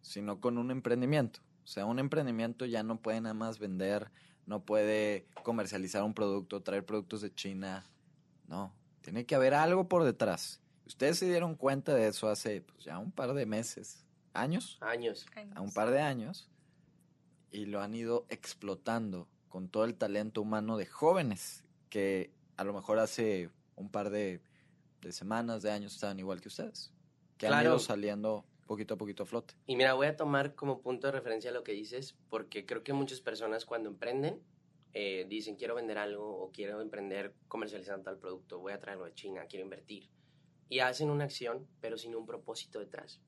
sino 0.00 0.40
con 0.40 0.58
un 0.58 0.70
emprendimiento. 0.70 1.40
O 1.64 1.66
sea, 1.66 1.86
un 1.86 1.98
emprendimiento 1.98 2.66
ya 2.66 2.82
no 2.82 3.00
puede 3.00 3.20
nada 3.20 3.34
más 3.34 3.58
vender, 3.58 4.10
no 4.46 4.64
puede 4.64 5.28
comercializar 5.44 6.02
un 6.02 6.14
producto, 6.14 6.62
traer 6.62 6.84
productos 6.84 7.20
de 7.20 7.32
China. 7.34 7.86
No, 8.48 8.74
tiene 9.02 9.24
que 9.26 9.34
haber 9.34 9.54
algo 9.54 9.88
por 9.88 10.04
detrás. 10.04 10.60
Ustedes 10.86 11.18
se 11.18 11.26
dieron 11.26 11.54
cuenta 11.54 11.94
de 11.94 12.08
eso 12.08 12.28
hace 12.28 12.62
pues, 12.62 12.84
ya 12.84 12.98
un 12.98 13.12
par 13.12 13.34
de 13.34 13.46
meses, 13.46 14.04
años, 14.32 14.78
Años. 14.80 15.26
a 15.54 15.60
un 15.60 15.72
par 15.72 15.90
de 15.90 16.00
años, 16.00 16.48
y 17.52 17.66
lo 17.66 17.80
han 17.80 17.94
ido 17.94 18.26
explotando 18.28 19.28
con 19.48 19.68
todo 19.68 19.84
el 19.84 19.94
talento 19.94 20.42
humano 20.42 20.76
de 20.76 20.86
jóvenes 20.86 21.64
que 21.88 22.32
a 22.56 22.64
lo 22.64 22.72
mejor 22.72 22.98
hace 22.98 23.50
un 23.76 23.88
par 23.90 24.10
de, 24.10 24.40
de 25.00 25.12
semanas, 25.12 25.62
de 25.62 25.70
años 25.70 25.94
estaban 25.94 26.18
igual 26.18 26.40
que 26.40 26.48
ustedes, 26.48 26.92
que 27.40 27.46
han 27.46 27.52
Claro. 27.52 27.70
ido 27.70 27.78
saliendo 27.78 28.44
poquito 28.66 28.94
a 28.94 28.98
poquito 28.98 29.22
a 29.22 29.26
flote. 29.26 29.54
Y 29.66 29.74
mira, 29.76 29.94
voy 29.94 30.06
a 30.06 30.14
tomar 30.16 30.54
como 30.54 30.82
punto 30.82 31.06
de 31.06 31.12
referencia 31.12 31.50
lo 31.50 31.64
que 31.64 31.72
dices, 31.72 32.14
porque 32.28 32.66
creo 32.66 32.84
que 32.84 32.92
muchas 32.92 33.20
personas 33.22 33.64
cuando 33.64 33.88
emprenden 33.88 34.42
eh, 34.92 35.24
dicen 35.28 35.56
quiero 35.56 35.74
vender 35.74 35.96
algo 35.98 36.36
o 36.38 36.50
quiero 36.52 36.80
emprender 36.82 37.34
comercializando 37.48 38.02
tal 38.04 38.18
producto, 38.18 38.58
voy 38.58 38.72
a 38.74 38.80
traerlo 38.80 39.06
de 39.06 39.14
China, 39.14 39.46
quiero 39.48 39.64
invertir. 39.64 40.10
Y 40.68 40.80
hacen 40.80 41.10
una 41.10 41.24
acción, 41.24 41.66
pero 41.80 41.96
sin 41.96 42.14
un 42.14 42.26
propósito 42.26 42.78
detrás. 42.78 43.20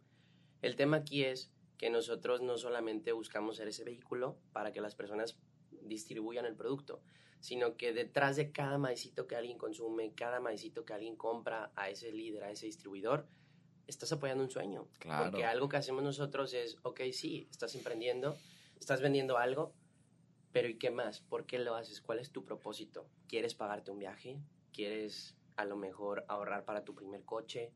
El 0.61 0.77
tema 0.77 0.99
aquí 0.99 1.25
es 1.25 1.51
que 1.79 1.89
nosotros 1.89 2.43
no 2.43 2.59
solamente 2.59 3.13
buscamos 3.13 3.57
ser 3.57 3.67
ese 3.69 3.83
vehículo 3.85 4.39
para 4.53 4.73
que 4.73 4.81
las 4.81 4.95
personas 4.95 5.39
distribuyan 5.71 6.45
el 6.45 6.55
producto, 6.55 7.01
sino 7.41 7.77
que 7.77 7.93
detrás 7.93 8.37
de 8.37 8.53
cada 8.53 8.77
maicito 8.79 9.27
que 9.27 9.37
alguien 9.37 9.57
consume, 9.59 10.13
cada 10.15 10.39
maicito 10.39 10.85
que 10.85 10.93
alguien 10.93 11.17
compra 11.17 11.73
a 11.75 11.89
ese 11.89 12.13
líder, 12.13 12.45
a 12.45 12.51
ese 12.51 12.67
distribuidor, 12.67 13.27
estás 13.87 14.13
apoyando 14.13 14.43
un 14.45 14.51
sueño. 14.51 14.89
Claro. 14.99 15.31
Porque 15.31 15.45
algo 15.45 15.69
que 15.69 15.77
hacemos 15.77 16.03
nosotros 16.03 16.53
es, 16.55 16.77
ok, 16.83 17.01
sí, 17.13 17.49
estás 17.51 17.75
emprendiendo, 17.75 18.37
estás 18.79 19.01
vendiendo 19.01 19.39
algo, 19.39 19.75
pero 20.53 20.69
¿y 20.69 20.79
qué 20.79 20.91
más? 20.91 21.21
¿Por 21.21 21.47
qué 21.47 21.59
lo 21.59 21.75
haces? 21.75 22.01
¿Cuál 22.01 22.19
es 22.19 22.31
tu 22.31 22.45
propósito? 22.45 23.07
¿Quieres 23.29 23.55
pagarte 23.55 23.91
un 23.91 23.99
viaje? 23.99 24.39
¿Quieres 24.73 25.37
a 25.57 25.65
lo 25.65 25.77
mejor 25.77 26.25
ahorrar 26.29 26.65
para 26.65 26.85
tu 26.85 26.95
primer 26.95 27.25
coche? 27.25 27.73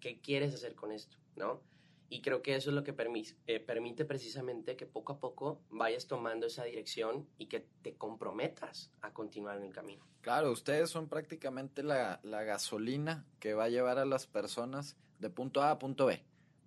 ¿Qué 0.00 0.20
quieres 0.20 0.54
hacer 0.54 0.74
con 0.74 0.92
esto? 0.92 1.16
¿No? 1.36 1.62
Y 2.10 2.20
creo 2.20 2.42
que 2.42 2.54
eso 2.54 2.70
es 2.70 2.76
lo 2.76 2.84
que 2.84 2.94
permis- 2.94 3.34
eh, 3.46 3.58
permite 3.58 4.04
precisamente 4.04 4.76
que 4.76 4.86
poco 4.86 5.14
a 5.14 5.18
poco 5.20 5.62
vayas 5.70 6.06
tomando 6.06 6.46
esa 6.46 6.62
dirección 6.62 7.26
y 7.38 7.46
que 7.46 7.66
te 7.82 7.96
comprometas 7.96 8.92
a 9.00 9.12
continuar 9.12 9.56
en 9.56 9.64
el 9.64 9.72
camino. 9.72 10.06
Claro, 10.20 10.52
ustedes 10.52 10.90
son 10.90 11.08
prácticamente 11.08 11.82
la, 11.82 12.20
la 12.22 12.42
gasolina 12.44 13.26
que 13.40 13.54
va 13.54 13.64
a 13.64 13.68
llevar 13.68 13.98
a 13.98 14.04
las 14.04 14.26
personas 14.26 14.96
de 15.24 15.30
punto 15.30 15.62
A 15.62 15.70
a 15.70 15.78
punto 15.78 16.06
B. 16.06 16.22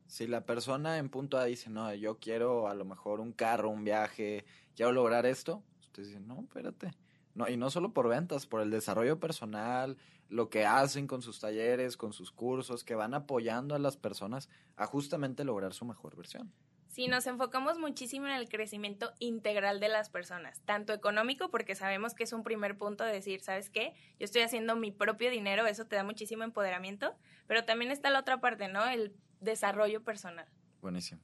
Si 0.08 0.26
la 0.26 0.46
persona 0.46 0.98
en 0.98 1.10
punto 1.10 1.38
A 1.38 1.46
dice, 1.46 1.70
no, 1.70 1.94
yo 1.94 2.18
quiero 2.18 2.68
a 2.68 2.74
lo 2.74 2.86
mejor 2.86 3.20
un 3.20 3.32
carro, 3.32 3.70
un 3.70 3.84
viaje, 3.84 4.46
quiero 4.76 4.92
lograr 4.92 5.28
esto, 5.28 5.64
ustedes 5.82 6.10
dicen, 6.10 6.28
no, 6.28 6.42
espérate. 6.42 6.92
No, 7.36 7.48
y 7.48 7.56
no 7.56 7.70
solo 7.70 7.94
por 7.94 8.10
ventas, 8.10 8.48
por 8.48 8.62
el 8.62 8.72
desarrollo 8.72 9.20
personal, 9.20 9.96
lo 10.30 10.50
que 10.50 10.66
hacen 10.66 11.06
con 11.06 11.22
sus 11.22 11.40
talleres, 11.40 11.98
con 11.98 12.14
sus 12.14 12.32
cursos, 12.32 12.84
que 12.84 12.96
van 12.96 13.14
apoyando 13.14 13.76
a 13.76 13.80
las 13.80 13.96
personas 13.96 14.50
a 14.76 14.88
justamente 14.88 15.44
lograr 15.44 15.74
su 15.74 15.86
mejor 15.86 16.16
versión. 16.16 16.52
Sí, 16.98 17.08
nos 17.08 17.28
enfocamos 17.28 17.78
muchísimo 17.78 18.26
en 18.26 18.34
el 18.34 18.50
crecimiento 18.50 19.14
integral 19.20 19.80
de 19.80 19.88
las 19.88 20.10
personas, 20.10 20.62
tanto 20.66 20.94
económico, 20.94 21.52
porque 21.52 21.76
sabemos 21.76 22.16
que 22.16 22.24
es 22.24 22.34
un 22.34 22.44
primer 22.44 22.76
punto 22.76 23.04
de 23.04 23.14
decir, 23.14 23.40
¿sabes 23.42 23.70
qué? 23.70 23.94
Yo 24.18 24.26
estoy 24.26 24.42
haciendo 24.42 24.76
mi 24.76 24.90
propio 24.90 25.30
dinero, 25.30 25.68
eso 25.68 25.86
te 25.86 25.96
da 25.96 26.04
muchísimo 26.04 26.42
empoderamiento, 26.44 27.14
pero 27.46 27.66
también 27.66 27.92
está 27.92 28.10
la 28.10 28.22
otra 28.22 28.40
parte, 28.40 28.68
¿no? 28.68 28.84
El 28.90 29.16
desarrollo 29.42 30.04
personal. 30.04 30.48
Buenísimo, 30.82 31.22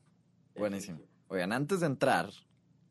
buenísimo. 0.54 1.00
Oigan, 1.28 1.52
antes 1.52 1.80
de 1.80 1.88
entrar 1.88 2.30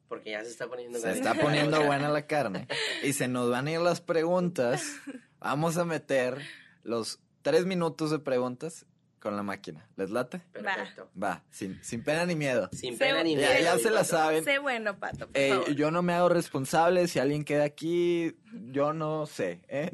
Porque 0.08 0.32
ya 0.32 0.42
se 0.42 0.50
está 0.50 0.66
poniendo 0.66 0.98
Se 0.98 1.12
está 1.12 1.34
poniendo 1.34 1.80
buena 1.86 2.08
la 2.08 2.26
carne. 2.26 2.66
Y 3.04 3.12
se 3.12 3.28
nos 3.28 3.48
van 3.48 3.68
a 3.68 3.70
ir 3.70 3.80
las 3.80 4.00
preguntas. 4.00 4.96
Vamos 5.38 5.76
a 5.76 5.84
meter 5.84 6.36
los 6.82 7.20
tres 7.42 7.64
minutos 7.64 8.10
de 8.10 8.18
preguntas 8.18 8.86
con 9.22 9.36
la 9.36 9.42
máquina. 9.44 9.88
¿Les 9.96 10.10
late? 10.10 10.40
Perfecto. 10.52 11.08
Va, 11.20 11.44
sin, 11.48 11.82
sin 11.84 12.02
pena 12.02 12.26
ni 12.26 12.34
miedo. 12.34 12.68
Sin 12.72 12.98
pena 12.98 13.22
ni 13.22 13.36
Ya, 13.36 13.48
miedo. 13.50 13.62
ya 13.62 13.78
se 13.78 13.90
la 13.90 14.02
saben. 14.02 14.42
Sé 14.42 14.58
bueno, 14.58 14.98
Pato, 14.98 15.28
por 15.28 15.36
Eh, 15.40 15.50
favor. 15.50 15.70
yo 15.74 15.90
no 15.92 16.02
me 16.02 16.12
hago 16.12 16.28
responsable 16.28 17.06
si 17.06 17.20
alguien 17.20 17.44
queda 17.44 17.62
aquí. 17.64 18.36
Yo 18.72 18.92
no 18.92 19.26
sé. 19.26 19.60
¿eh? 19.68 19.90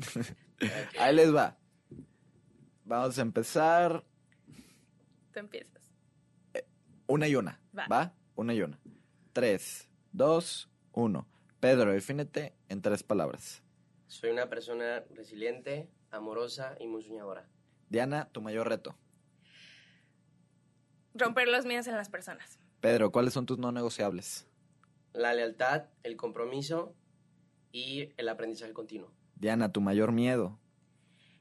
Ahí 0.98 1.14
les 1.14 1.34
va. 1.34 1.58
Vamos 2.84 3.18
a 3.18 3.22
empezar 3.22 4.02
Tú 5.32 5.40
empiezas. 5.40 5.92
una 7.06 7.28
y 7.28 7.36
una. 7.36 7.60
Va. 7.78 7.86
¿Va? 7.86 8.14
Una 8.34 8.54
y 8.54 8.62
una. 8.62 8.78
Tres, 9.34 9.88
dos, 10.10 10.70
uno. 10.92 11.28
Pedro, 11.60 11.92
defínete 11.92 12.54
en 12.70 12.80
tres 12.80 13.02
palabras. 13.02 13.62
Soy 14.06 14.30
una 14.30 14.48
persona 14.48 15.04
resiliente, 15.14 15.90
amorosa 16.10 16.76
y 16.80 16.86
muy 16.86 17.02
soñadora. 17.02 17.46
Diana, 17.90 18.28
tu 18.32 18.40
mayor 18.40 18.68
reto. 18.68 18.96
Romper 21.18 21.48
los 21.48 21.66
miedos 21.66 21.88
en 21.88 21.96
las 21.96 22.08
personas. 22.08 22.60
Pedro, 22.80 23.10
¿cuáles 23.10 23.32
son 23.32 23.44
tus 23.44 23.58
no 23.58 23.72
negociables? 23.72 24.46
La 25.12 25.34
lealtad, 25.34 25.86
el 26.04 26.16
compromiso 26.16 26.94
y 27.72 28.12
el 28.16 28.28
aprendizaje 28.28 28.72
continuo. 28.72 29.12
Diana, 29.34 29.72
tu 29.72 29.80
mayor 29.80 30.12
miedo. 30.12 30.60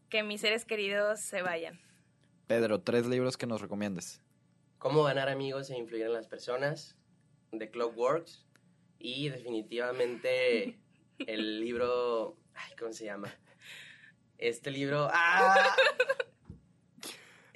Que 0.09 0.23
mis 0.23 0.41
seres 0.41 0.65
queridos 0.65 1.19
se 1.19 1.43
vayan. 1.43 1.79
Pedro, 2.47 2.81
tres 2.81 3.05
libros 3.05 3.37
que 3.37 3.45
nos 3.45 3.61
recomiendes. 3.61 4.21
Cómo 4.79 5.03
ganar 5.03 5.29
amigos 5.29 5.69
e 5.69 5.77
influir 5.77 6.05
en 6.05 6.13
las 6.13 6.27
personas, 6.27 6.97
The 7.51 7.69
Clockworks 7.69 8.47
y 8.97 9.29
definitivamente 9.29 10.79
el 11.19 11.59
libro, 11.59 12.37
ay, 12.55 12.73
¿cómo 12.79 12.93
se 12.93 13.05
llama? 13.05 13.31
Este 14.39 14.71
libro, 14.71 15.07
¡ah! 15.11 15.75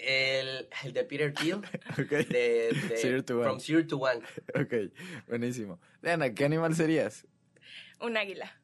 El, 0.04 0.68
el 0.84 0.94
de 0.94 1.04
Peter 1.04 1.32
Thiel, 1.34 1.58
Ok. 1.92 2.10
de, 2.10 2.70
de 2.90 2.98
Zero 2.98 3.24
to 3.24 3.36
One. 3.36 3.44
From 3.44 3.60
Zero 3.60 3.86
to 3.86 3.98
One. 3.98 4.22
Ok, 4.60 4.92
buenísimo. 5.28 5.80
Diana, 6.02 6.34
¿qué 6.34 6.46
animal 6.46 6.76
serías? 6.76 7.28
Un 8.00 8.18
águila. 8.18 8.60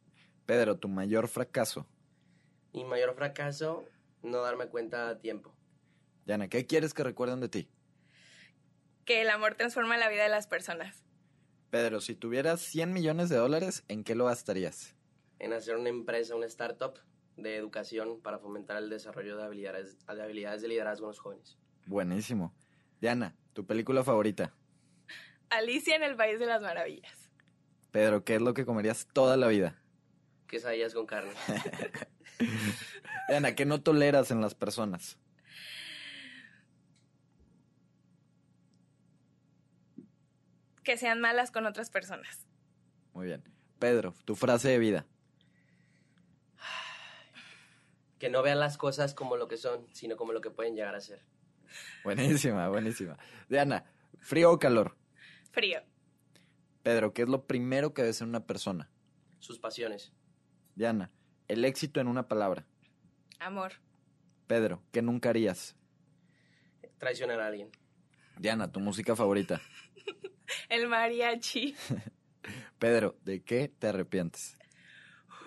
Pedro, 0.48 0.78
tu 0.80 0.88
mayor 0.88 1.28
fracaso. 1.28 1.86
Mi 2.74 2.84
mayor 2.86 3.14
fracaso, 3.16 3.86
no 4.24 4.42
darme 4.42 4.68
cuenta 4.68 5.10
a 5.10 5.20
tiempo. 5.20 5.56
Diana, 6.26 6.48
¿qué 6.48 6.66
quieres 6.66 6.94
que 6.94 7.04
recuerden 7.04 7.40
de 7.40 7.50
ti? 7.50 7.70
Que 9.06 9.22
el 9.22 9.30
amor 9.30 9.56
transforma 9.56 9.96
la 9.98 10.10
vida 10.10 10.24
de 10.24 10.30
las 10.30 10.48
personas. 10.48 11.04
Pedro, 11.70 12.02
si 12.02 12.16
tuvieras 12.16 12.62
100 12.62 12.94
millones 12.94 13.30
de 13.30 13.36
dólares, 13.38 13.84
¿en 13.88 14.04
qué 14.04 14.16
lo 14.16 14.26
gastarías? 14.26 14.96
En 15.40 15.54
hacer 15.54 15.76
una 15.76 15.90
empresa, 15.90 16.36
una 16.36 16.48
startup 16.48 16.96
de 17.38 17.56
educación 17.56 18.20
para 18.22 18.40
fomentar 18.40 18.78
el 18.78 18.90
desarrollo 18.90 19.38
de 19.38 19.44
habilidades, 19.44 20.06
de 20.06 20.22
habilidades 20.22 20.62
de 20.62 20.68
liderazgo 20.68 21.06
en 21.06 21.10
los 21.10 21.20
jóvenes. 21.20 21.58
Buenísimo. 21.86 22.54
Diana, 23.00 23.36
tu 23.54 23.66
película 23.66 24.04
favorita. 24.04 24.54
Alicia 25.50 25.96
en 25.96 26.04
el 26.04 26.16
País 26.16 26.40
de 26.40 26.48
las 26.48 26.62
Maravillas. 26.62 27.32
Pedro, 27.92 28.24
¿qué 28.24 28.36
es 28.36 28.42
lo 28.42 28.54
que 28.54 28.66
comerías 28.66 29.08
toda 29.14 29.38
la 29.38 29.48
vida? 29.48 29.82
Quesadillas 30.48 30.94
con 30.94 31.06
carne. 31.06 31.32
Diana, 33.30 33.56
¿qué 33.56 33.66
no 33.66 33.82
toleras 33.82 34.32
en 34.32 34.42
las 34.42 34.56
personas? 34.56 35.18
Que 40.84 40.98
sean 40.98 41.20
malas 41.20 41.52
con 41.52 41.66
otras 41.66 41.90
personas. 41.90 42.48
Muy 43.14 43.28
bien. 43.28 43.44
Pedro, 43.80 44.14
tu 44.26 44.36
frase 44.36 44.70
de 44.70 44.80
vida. 44.80 45.06
Que 48.20 48.30
no 48.30 48.42
vean 48.42 48.60
las 48.60 48.78
cosas 48.78 49.14
como 49.14 49.38
lo 49.38 49.48
que 49.48 49.58
son, 49.58 49.88
sino 49.94 50.18
como 50.18 50.34
lo 50.34 50.42
que 50.42 50.52
pueden 50.52 50.76
llegar 50.76 50.96
a 50.96 51.02
ser. 51.02 51.24
Buenísima, 52.04 52.70
buenísima. 52.70 53.18
Diana, 53.50 53.86
¿frío 54.20 54.52
o 54.52 54.60
calor? 54.60 54.98
Frío. 55.52 55.82
Pedro, 56.84 57.14
¿qué 57.14 57.24
es 57.24 57.30
lo 57.30 57.46
primero 57.46 57.94
que 57.94 58.02
ves 58.02 58.22
en 58.22 58.30
una 58.30 58.46
persona? 58.46 58.90
Sus 59.40 59.60
pasiones. 59.60 60.14
Diana, 60.76 61.12
el 61.48 61.66
éxito 61.66 62.00
en 62.00 62.08
una 62.08 62.28
palabra. 62.28 62.66
Amor. 63.40 63.74
Pedro, 64.48 64.82
¿qué 64.92 65.02
nunca 65.02 65.30
harías? 65.30 65.76
Traicionar 66.98 67.42
a 67.42 67.48
alguien. 67.48 67.70
Diana, 68.38 68.72
tu 68.72 68.80
música 68.80 69.16
favorita. 69.16 69.62
El 70.70 70.88
mariachi. 70.88 71.76
Pedro, 72.80 73.18
¿de 73.24 73.44
qué 73.44 73.68
te 73.68 73.88
arrepientes? 73.88 74.58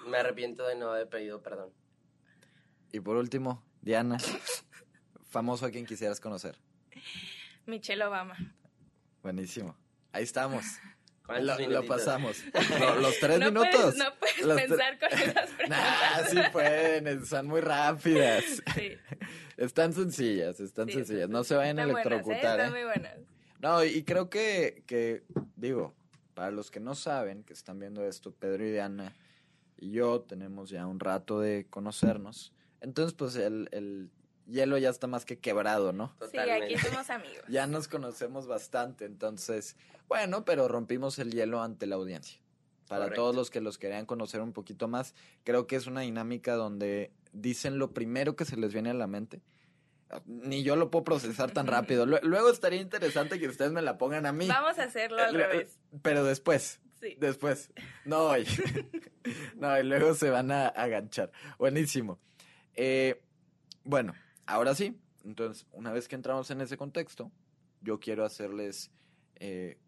Me 0.07 0.19
arrepiento 0.19 0.67
de 0.67 0.77
no 0.77 0.91
haber 0.91 1.09
pedido 1.09 1.43
perdón. 1.43 1.73
Y 2.93 3.01
por 3.01 3.17
último, 3.17 3.63
Diana, 3.83 4.19
famoso 5.31 5.67
a 5.67 5.71
quien 5.71 5.87
quisieras 5.87 6.21
conocer. 6.21 6.57
Michelle 7.67 8.05
Obama. 8.05 8.37
Buenísimo. 9.23 9.77
Ahí 10.13 10.25
estamos. 10.25 10.65
¿Cuántos 11.25 11.61
Lo, 11.69 11.87
pasamos. 11.87 12.43
Lo- 12.81 12.97
los 12.97 13.19
tres 13.21 13.39
no 13.39 13.47
minutos. 13.47 13.71
Puedes, 13.81 13.97
no 13.97 14.15
puedes 14.19 14.43
Los 14.43 14.61
pensar 14.61 14.99
con 14.99 15.09
esas 15.13 15.51
preguntas. 15.57 15.69
Nah, 15.69 16.25
sí 16.29 16.39
pueden, 16.53 17.25
son 17.27 17.47
muy 17.47 17.61
rápidas. 17.61 18.45
Sí, 18.75 18.93
Están 19.57 19.93
sencillas, 19.93 20.59
están 20.59 20.89
sí, 20.89 20.95
sencillas. 20.95 21.29
No 21.29 21.45
se 21.45 21.55
vayan 21.55 21.79
a 21.79 21.85
buenas, 21.85 22.05
¿eh? 22.05 22.09
electrocutar, 22.09 22.59
Están 22.61 22.67
¿eh? 22.69 22.71
muy 22.71 22.83
buenas. 22.85 23.15
No, 23.61 23.85
y 23.85 24.03
creo 24.03 24.29
que, 24.31 24.83
que, 24.87 25.23
digo, 25.55 25.95
para 26.35 26.51
los 26.51 26.71
que 26.73 26.81
no 26.81 26.97
saben, 26.97 27.45
que 27.45 27.53
están 27.53 27.79
viendo 27.79 28.05
esto, 28.05 28.33
Pedro 28.33 28.67
y 28.67 28.73
Diana 28.73 29.15
y 29.77 29.93
yo 29.93 30.23
tenemos 30.23 30.71
ya 30.71 30.87
un 30.87 30.99
rato 30.99 31.39
de 31.41 31.67
conocernos. 31.71 32.53
Entonces, 32.81 33.15
pues 33.15 33.37
el, 33.37 33.69
el 33.73 34.11
hielo 34.47 34.79
ya 34.79 34.89
está 34.91 35.07
más 35.07 35.25
que 35.25 35.39
quebrado, 35.39 35.93
¿no? 35.93 36.15
Sí, 36.31 36.39
aquí 36.39 36.77
somos 36.79 37.11
amigos. 37.11 37.45
Ya 37.49 37.67
nos 37.67 37.89
conocemos 37.89 38.47
bastante, 38.47 39.05
entonces, 39.05 39.77
bueno, 40.09 40.45
pero 40.45 40.67
rompimos 40.69 41.19
el 41.19 41.31
hielo 41.33 41.63
ante 41.63 41.87
la 41.87 41.97
audiencia. 41.97 42.41
Para 42.89 43.05
Correcto. 43.05 43.23
todos 43.23 43.37
los 43.37 43.51
que 43.51 43.61
los 43.61 43.79
querían 43.79 44.05
conocer 44.07 44.41
un 44.41 44.53
poquito 44.53 44.89
más, 44.89 45.15
creo 45.45 45.67
que 45.69 45.77
es 45.77 45.87
una 45.87 46.01
dinámica 46.01 46.55
donde 46.55 47.13
dicen 47.33 47.79
lo 47.79 47.93
primero 47.93 48.35
que 48.35 48.45
se 48.45 48.57
les 48.57 48.73
viene 48.73 48.91
a 48.91 48.95
la 48.95 49.07
mente. 49.07 49.43
Ni 50.27 50.65
yo 50.65 50.75
lo 50.75 50.91
puedo 50.91 51.05
procesar 51.05 51.53
tan 51.53 51.69
rápido. 51.69 52.05
Lue- 52.05 52.19
Luego 52.25 52.51
estaría 52.51 52.81
interesante 52.81 53.39
que 53.39 53.47
ustedes 53.47 53.71
me 53.71 53.81
la 53.81 53.97
pongan 53.97 54.27
a 54.27 54.33
mí. 54.33 54.49
Vamos 54.49 54.77
a 54.81 54.85
hacerlo 54.85 55.19
al 55.23 55.37
Eh, 55.37 55.39
le- 55.39 55.47
revés. 55.47 55.79
Pero 56.03 56.25
después, 56.25 56.81
Sí. 57.01 57.15
después. 57.21 57.71
No 58.05 58.25
hoy. 58.25 58.45
no, 59.57 59.79
y 59.79 59.85
luego 59.85 60.15
se 60.15 60.31
van 60.31 60.51
a 60.51 60.67
aganchar. 60.69 61.31
Buenísimo. 61.59 62.19
Eh, 62.75 63.23
bueno, 63.85 64.15
ahora 64.47 64.75
sí. 64.75 64.97
Entonces, 65.25 65.67
una 65.73 65.93
vez 65.93 66.09
que 66.09 66.17
entramos 66.17 66.51
en 66.51 66.61
ese 66.61 66.77
contexto, 66.77 67.31
yo 67.83 68.01
quiero 68.01 68.25
hacerles, 68.25 68.91
eh, 69.37 69.79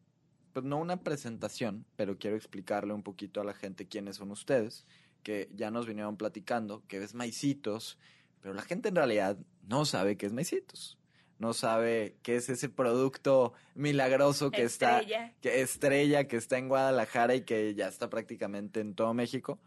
pues 0.52 0.64
no 0.64 0.78
una 0.78 1.02
presentación, 1.02 1.86
pero 1.96 2.18
quiero 2.18 2.36
explicarle 2.36 2.92
un 2.92 3.02
poquito 3.02 3.40
a 3.40 3.44
la 3.44 3.54
gente 3.54 3.88
quiénes 3.88 4.16
son 4.16 4.30
ustedes, 4.30 4.84
que 5.22 5.48
ya 5.54 5.70
nos 5.70 5.86
vinieron 5.86 6.16
platicando, 6.16 6.82
que 6.86 7.02
es 7.02 7.14
Maicitos, 7.14 7.98
pero 8.40 8.54
la 8.54 8.62
gente 8.62 8.88
en 8.88 8.96
realidad 8.96 9.38
no 9.62 9.84
sabe 9.84 10.16
qué 10.16 10.26
es 10.26 10.32
Maicitos. 10.32 10.98
No 11.38 11.54
sabe 11.54 12.18
qué 12.22 12.36
es 12.36 12.48
ese 12.48 12.68
producto 12.68 13.52
milagroso 13.74 14.52
que 14.52 14.62
está 14.62 15.02
que 15.40 15.60
estrella 15.60 16.28
que 16.28 16.36
está 16.36 16.56
en 16.56 16.68
Guadalajara 16.68 17.34
y 17.34 17.40
que 17.40 17.74
ya 17.74 17.88
está 17.88 18.08
prácticamente 18.08 18.78
en 18.78 18.94
todo 18.94 19.12
México. 19.12 19.58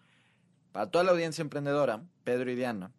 Para 0.71 0.89
toda 0.89 1.03
la 1.03 1.11
audiencia 1.11 1.41
emprendedora, 1.41 2.05
Pedro 2.23 2.49
y 2.49 2.55
Diana 2.55 2.93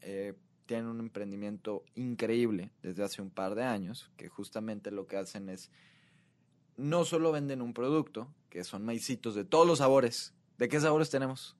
eh, 0.00 0.34
tienen 0.66 0.86
un 0.86 1.00
emprendimiento 1.00 1.84
increíble 1.94 2.70
desde 2.82 3.02
hace 3.02 3.22
un 3.22 3.30
par 3.30 3.54
de 3.54 3.64
años, 3.64 4.10
que 4.16 4.28
justamente 4.28 4.90
lo 4.90 5.06
que 5.06 5.16
hacen 5.16 5.48
es, 5.48 5.70
no 6.76 7.04
solo 7.04 7.32
venden 7.32 7.60
un 7.60 7.74
producto, 7.74 8.32
que 8.50 8.64
son 8.64 8.84
maicitos 8.84 9.34
de 9.34 9.44
todos 9.44 9.66
los 9.66 9.78
sabores. 9.78 10.34
¿De 10.58 10.68
qué 10.68 10.78
sabores 10.80 11.10
tenemos? 11.10 11.56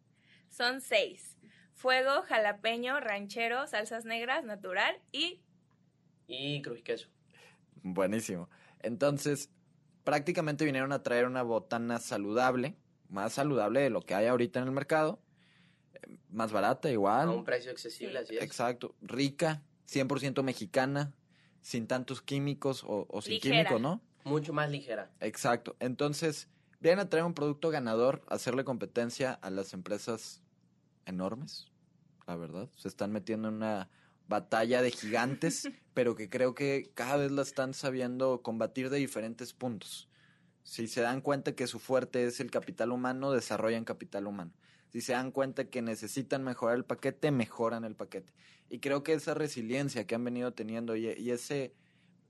Son 0.48 0.80
seis. 0.80 1.36
Fuego, 1.74 2.22
jalapeño, 2.22 3.00
ranchero, 3.00 3.66
salsas 3.66 4.04
negras, 4.04 4.44
natural 4.44 5.00
y 5.12 5.40
Y 6.26 6.62
queso. 6.62 7.08
Buenísimo. 7.82 8.48
Entonces, 8.80 9.50
prácticamente 10.04 10.64
vinieron 10.64 10.92
a 10.92 11.02
traer 11.02 11.26
una 11.26 11.42
botana 11.42 11.98
saludable, 11.98 12.76
más 13.08 13.32
saludable 13.32 13.80
de 13.80 13.90
lo 13.90 14.02
que 14.02 14.14
hay 14.14 14.26
ahorita 14.26 14.60
en 14.60 14.66
el 14.66 14.72
mercado, 14.72 15.20
más 16.32 16.52
barata 16.52 16.90
igual. 16.90 17.28
A 17.28 17.32
un 17.32 17.44
precio 17.44 17.70
accesible, 17.70 18.18
así 18.18 18.36
es. 18.36 18.42
Exacto, 18.42 18.94
rica, 19.02 19.62
100% 19.88 20.42
mexicana, 20.42 21.12
sin 21.60 21.86
tantos 21.86 22.22
químicos 22.22 22.84
o, 22.84 23.06
o 23.08 23.22
sin 23.22 23.34
Ligera. 23.34 23.56
químicos, 23.56 23.80
¿no? 23.80 24.00
Mucho 24.24 24.52
más 24.52 24.70
ligera. 24.70 25.10
Exacto. 25.20 25.76
Entonces, 25.80 26.48
vienen 26.80 27.00
a 27.00 27.08
traer 27.08 27.24
un 27.24 27.34
producto 27.34 27.70
ganador, 27.70 28.22
hacerle 28.28 28.64
competencia 28.64 29.32
a 29.32 29.50
las 29.50 29.72
empresas 29.72 30.42
enormes, 31.06 31.68
la 32.26 32.36
verdad. 32.36 32.68
Se 32.76 32.88
están 32.88 33.12
metiendo 33.12 33.48
en 33.48 33.54
una 33.54 33.88
batalla 34.28 34.82
de 34.82 34.90
gigantes, 34.90 35.68
pero 35.94 36.14
que 36.14 36.28
creo 36.28 36.54
que 36.54 36.90
cada 36.94 37.16
vez 37.16 37.32
la 37.32 37.42
están 37.42 37.74
sabiendo 37.74 38.42
combatir 38.42 38.90
de 38.90 38.98
diferentes 38.98 39.52
puntos. 39.52 40.08
Si 40.62 40.86
se 40.86 41.00
dan 41.00 41.20
cuenta 41.20 41.54
que 41.54 41.66
su 41.66 41.78
fuerte 41.78 42.24
es 42.24 42.38
el 42.40 42.50
capital 42.50 42.92
humano, 42.92 43.32
desarrollan 43.32 43.84
capital 43.84 44.26
humano. 44.26 44.52
Si 44.90 45.00
se 45.00 45.12
dan 45.12 45.30
cuenta 45.30 45.70
que 45.70 45.82
necesitan 45.82 46.42
mejorar 46.42 46.76
el 46.76 46.84
paquete, 46.84 47.30
mejoran 47.30 47.84
el 47.84 47.96
paquete. 47.96 48.32
Y 48.68 48.80
creo 48.80 49.02
que 49.02 49.12
esa 49.12 49.34
resiliencia 49.34 50.06
que 50.06 50.14
han 50.14 50.24
venido 50.24 50.52
teniendo 50.52 50.96
y, 50.96 51.08
y 51.08 51.30
ese, 51.30 51.74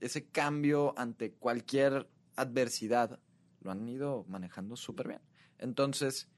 ese 0.01 0.29
cambio 0.29 0.95
ante 0.99 1.33
cualquier 1.33 2.09
adversidad 2.37 3.19
lo 3.61 3.71
han 3.71 3.89
ido 3.89 4.25
manejando 4.29 4.77
súper 4.77 5.09
bien. 5.09 5.21
Entonces, 5.59 6.29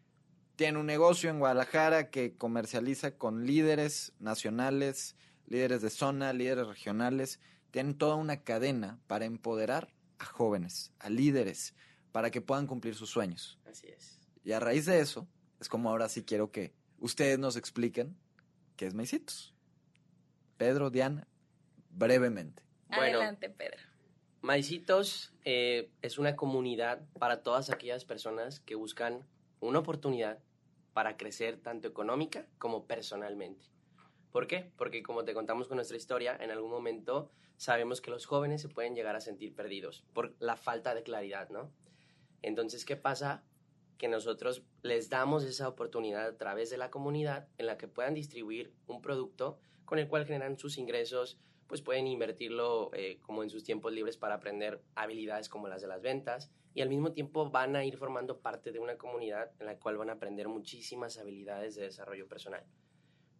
tiene 0.56 0.78
un 0.78 0.86
negocio 0.86 1.30
en 1.30 1.38
Guadalajara 1.38 2.10
que 2.10 2.36
comercializa 2.36 3.16
con 3.16 3.46
líderes 3.46 4.12
nacionales, 4.18 5.16
líderes 5.46 5.82
de 5.82 5.90
zona, 5.90 6.32
líderes 6.32 6.66
regionales. 6.66 7.40
Tienen 7.70 7.96
toda 7.96 8.16
una 8.16 8.42
cadena 8.42 9.00
para 9.06 9.24
empoderar 9.24 9.94
a 10.18 10.24
jóvenes, 10.24 10.92
a 10.98 11.08
líderes, 11.08 11.74
para 12.12 12.30
que 12.30 12.40
puedan 12.40 12.66
cumplir 12.66 12.94
sus 12.94 13.10
sueños. 13.10 13.58
Así 13.64 13.88
es. 13.88 14.20
Y 14.44 14.52
a 14.52 14.60
raíz 14.60 14.86
de 14.86 15.00
eso, 15.00 15.26
es 15.62 15.68
como 15.68 15.90
ahora 15.90 16.08
sí 16.08 16.24
quiero 16.24 16.50
que 16.50 16.74
ustedes 16.98 17.38
nos 17.38 17.56
expliquen 17.56 18.16
qué 18.76 18.86
es 18.86 18.94
Maicitos. 18.94 19.54
Pedro, 20.56 20.90
Diana, 20.90 21.28
brevemente. 21.90 22.62
Bueno. 22.88 23.18
Adelante, 23.18 23.48
Pedro. 23.48 23.78
Maicitos 24.40 25.32
eh, 25.44 25.90
es 26.02 26.18
una 26.18 26.34
comunidad 26.34 27.06
para 27.18 27.44
todas 27.44 27.70
aquellas 27.70 28.04
personas 28.04 28.58
que 28.58 28.74
buscan 28.74 29.24
una 29.60 29.78
oportunidad 29.78 30.40
para 30.92 31.16
crecer 31.16 31.58
tanto 31.58 31.86
económica 31.86 32.48
como 32.58 32.86
personalmente. 32.86 33.66
¿Por 34.32 34.48
qué? 34.48 34.72
Porque 34.76 35.04
como 35.04 35.24
te 35.24 35.32
contamos 35.32 35.68
con 35.68 35.76
nuestra 35.76 35.96
historia, 35.96 36.36
en 36.40 36.50
algún 36.50 36.72
momento 36.72 37.30
sabemos 37.56 38.00
que 38.00 38.10
los 38.10 38.26
jóvenes 38.26 38.62
se 38.62 38.68
pueden 38.68 38.96
llegar 38.96 39.14
a 39.14 39.20
sentir 39.20 39.54
perdidos 39.54 40.04
por 40.12 40.34
la 40.40 40.56
falta 40.56 40.92
de 40.94 41.04
claridad, 41.04 41.50
¿no? 41.50 41.70
Entonces, 42.42 42.84
¿qué 42.84 42.96
pasa? 42.96 43.44
Que 44.02 44.08
nosotros 44.08 44.64
les 44.82 45.10
damos 45.10 45.44
esa 45.44 45.68
oportunidad 45.68 46.26
a 46.26 46.36
través 46.36 46.70
de 46.70 46.76
la 46.76 46.90
comunidad 46.90 47.46
en 47.56 47.66
la 47.66 47.78
que 47.78 47.86
puedan 47.86 48.14
distribuir 48.14 48.74
un 48.88 49.00
producto 49.00 49.60
con 49.84 50.00
el 50.00 50.08
cual 50.08 50.26
generan 50.26 50.58
sus 50.58 50.76
ingresos, 50.76 51.38
pues 51.68 51.82
pueden 51.82 52.08
invertirlo 52.08 52.90
eh, 52.94 53.20
como 53.20 53.44
en 53.44 53.48
sus 53.48 53.62
tiempos 53.62 53.92
libres 53.92 54.16
para 54.16 54.34
aprender 54.34 54.82
habilidades 54.96 55.48
como 55.48 55.68
las 55.68 55.82
de 55.82 55.86
las 55.86 56.02
ventas 56.02 56.50
y 56.74 56.80
al 56.80 56.88
mismo 56.88 57.12
tiempo 57.12 57.48
van 57.48 57.76
a 57.76 57.84
ir 57.84 57.96
formando 57.96 58.40
parte 58.40 58.72
de 58.72 58.80
una 58.80 58.98
comunidad 58.98 59.52
en 59.60 59.66
la 59.66 59.78
cual 59.78 59.98
van 59.98 60.10
a 60.10 60.14
aprender 60.14 60.48
muchísimas 60.48 61.16
habilidades 61.18 61.76
de 61.76 61.82
desarrollo 61.82 62.26
personal. 62.26 62.66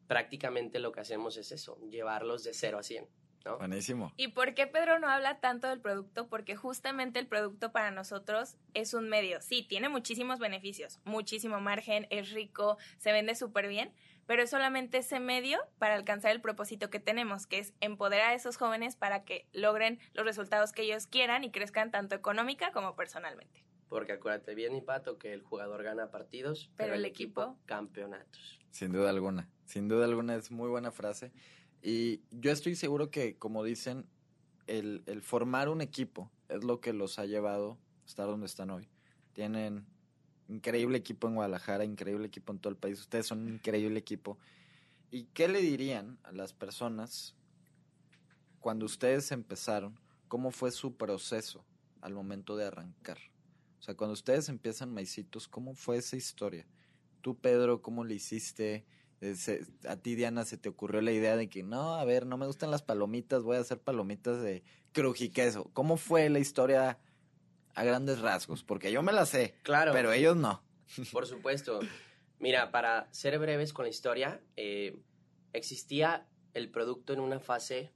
Prácticamente 0.06 0.78
lo 0.78 0.92
que 0.92 1.00
hacemos 1.00 1.36
es 1.38 1.50
eso, 1.50 1.76
llevarlos 1.90 2.44
de 2.44 2.54
0 2.54 2.78
a 2.78 2.84
100. 2.84 3.08
¿No? 3.44 3.58
Buenísimo. 3.58 4.12
¿Y 4.16 4.28
por 4.28 4.54
qué 4.54 4.66
Pedro 4.66 4.98
no 4.98 5.08
habla 5.08 5.40
tanto 5.40 5.68
del 5.68 5.80
producto? 5.80 6.28
Porque 6.28 6.56
justamente 6.56 7.18
el 7.18 7.26
producto 7.26 7.72
para 7.72 7.90
nosotros 7.90 8.56
es 8.74 8.94
un 8.94 9.08
medio. 9.08 9.40
Sí, 9.40 9.62
tiene 9.68 9.88
muchísimos 9.88 10.38
beneficios, 10.38 11.00
muchísimo 11.04 11.60
margen, 11.60 12.06
es 12.10 12.30
rico, 12.32 12.78
se 12.98 13.12
vende 13.12 13.34
súper 13.34 13.68
bien, 13.68 13.92
pero 14.26 14.42
es 14.42 14.50
solamente 14.50 14.98
ese 14.98 15.18
medio 15.20 15.58
para 15.78 15.94
alcanzar 15.94 16.30
el 16.30 16.40
propósito 16.40 16.90
que 16.90 17.00
tenemos, 17.00 17.46
que 17.46 17.58
es 17.58 17.74
empoderar 17.80 18.28
a 18.30 18.34
esos 18.34 18.56
jóvenes 18.56 18.96
para 18.96 19.24
que 19.24 19.48
logren 19.52 19.98
los 20.14 20.24
resultados 20.24 20.72
que 20.72 20.82
ellos 20.82 21.06
quieran 21.06 21.44
y 21.44 21.50
crezcan 21.50 21.90
tanto 21.90 22.14
económica 22.14 22.70
como 22.72 22.94
personalmente. 22.96 23.64
Porque 23.88 24.12
acuérdate 24.12 24.54
bien, 24.54 24.72
mi 24.72 24.80
pato, 24.80 25.18
que 25.18 25.34
el 25.34 25.42
jugador 25.42 25.82
gana 25.82 26.10
partidos, 26.10 26.70
Pero 26.76 26.94
el 26.94 27.04
equipo- 27.04 27.58
campeonatos. 27.66 28.58
Sin 28.70 28.90
duda 28.90 29.10
alguna. 29.10 29.50
Sin 29.66 29.86
duda 29.88 30.06
alguna 30.06 30.34
es 30.36 30.50
muy 30.50 30.70
buena 30.70 30.90
frase. 30.92 31.30
Y 31.82 32.22
yo 32.30 32.52
estoy 32.52 32.76
seguro 32.76 33.10
que, 33.10 33.36
como 33.36 33.64
dicen, 33.64 34.06
el, 34.66 35.02
el 35.06 35.20
formar 35.20 35.68
un 35.68 35.80
equipo 35.80 36.30
es 36.48 36.62
lo 36.62 36.80
que 36.80 36.92
los 36.92 37.18
ha 37.18 37.26
llevado 37.26 37.78
a 38.04 38.06
estar 38.06 38.26
donde 38.26 38.46
están 38.46 38.70
hoy. 38.70 38.88
Tienen 39.32 39.84
increíble 40.48 40.98
equipo 40.98 41.28
en 41.28 41.34
Guadalajara, 41.34 41.84
increíble 41.84 42.26
equipo 42.26 42.52
en 42.52 42.58
todo 42.60 42.70
el 42.70 42.76
país. 42.76 43.00
Ustedes 43.00 43.26
son 43.26 43.40
un 43.40 43.54
increíble 43.54 43.98
equipo. 43.98 44.38
¿Y 45.10 45.24
qué 45.34 45.48
le 45.48 45.60
dirían 45.60 46.18
a 46.22 46.32
las 46.32 46.52
personas 46.52 47.34
cuando 48.60 48.86
ustedes 48.86 49.32
empezaron? 49.32 49.98
¿Cómo 50.28 50.50
fue 50.50 50.70
su 50.70 50.96
proceso 50.96 51.64
al 52.00 52.14
momento 52.14 52.56
de 52.56 52.66
arrancar? 52.66 53.18
O 53.80 53.82
sea, 53.82 53.96
cuando 53.96 54.12
ustedes 54.12 54.48
empiezan 54.48 54.94
Maicitos, 54.94 55.48
¿cómo 55.48 55.74
fue 55.74 55.96
esa 55.96 56.16
historia? 56.16 56.66
Tú, 57.20 57.36
Pedro, 57.36 57.82
¿cómo 57.82 58.04
le 58.04 58.14
hiciste? 58.14 58.86
Eh, 59.22 59.36
se- 59.36 59.64
a 59.88 59.96
ti, 59.96 60.14
Diana, 60.16 60.44
se 60.44 60.58
te 60.58 60.68
ocurrió 60.68 61.00
la 61.00 61.12
idea 61.12 61.36
de 61.36 61.48
que 61.48 61.62
no, 61.62 61.94
a 61.94 62.04
ver, 62.04 62.26
no 62.26 62.36
me 62.36 62.46
gustan 62.46 62.70
las 62.72 62.82
palomitas, 62.82 63.42
voy 63.44 63.56
a 63.56 63.60
hacer 63.60 63.80
palomitas 63.80 64.42
de 64.42 64.64
crujiqueso. 64.92 65.70
¿Cómo 65.72 65.96
fue 65.96 66.28
la 66.28 66.40
historia 66.40 66.98
a 67.74 67.84
grandes 67.84 68.18
rasgos? 68.20 68.64
Porque 68.64 68.90
yo 68.92 69.00
me 69.02 69.12
la 69.12 69.24
sé, 69.24 69.54
Claro. 69.62 69.92
pero 69.92 70.12
ellos 70.12 70.36
no. 70.36 70.62
Por 71.12 71.26
supuesto. 71.26 71.78
Mira, 72.40 72.72
para 72.72 73.06
ser 73.12 73.38
breves 73.38 73.72
con 73.72 73.84
la 73.84 73.90
historia, 73.90 74.42
eh, 74.56 74.98
existía 75.52 76.26
el 76.54 76.70
producto 76.70 77.12
en 77.12 77.20
una 77.20 77.38
fase, 77.38 77.92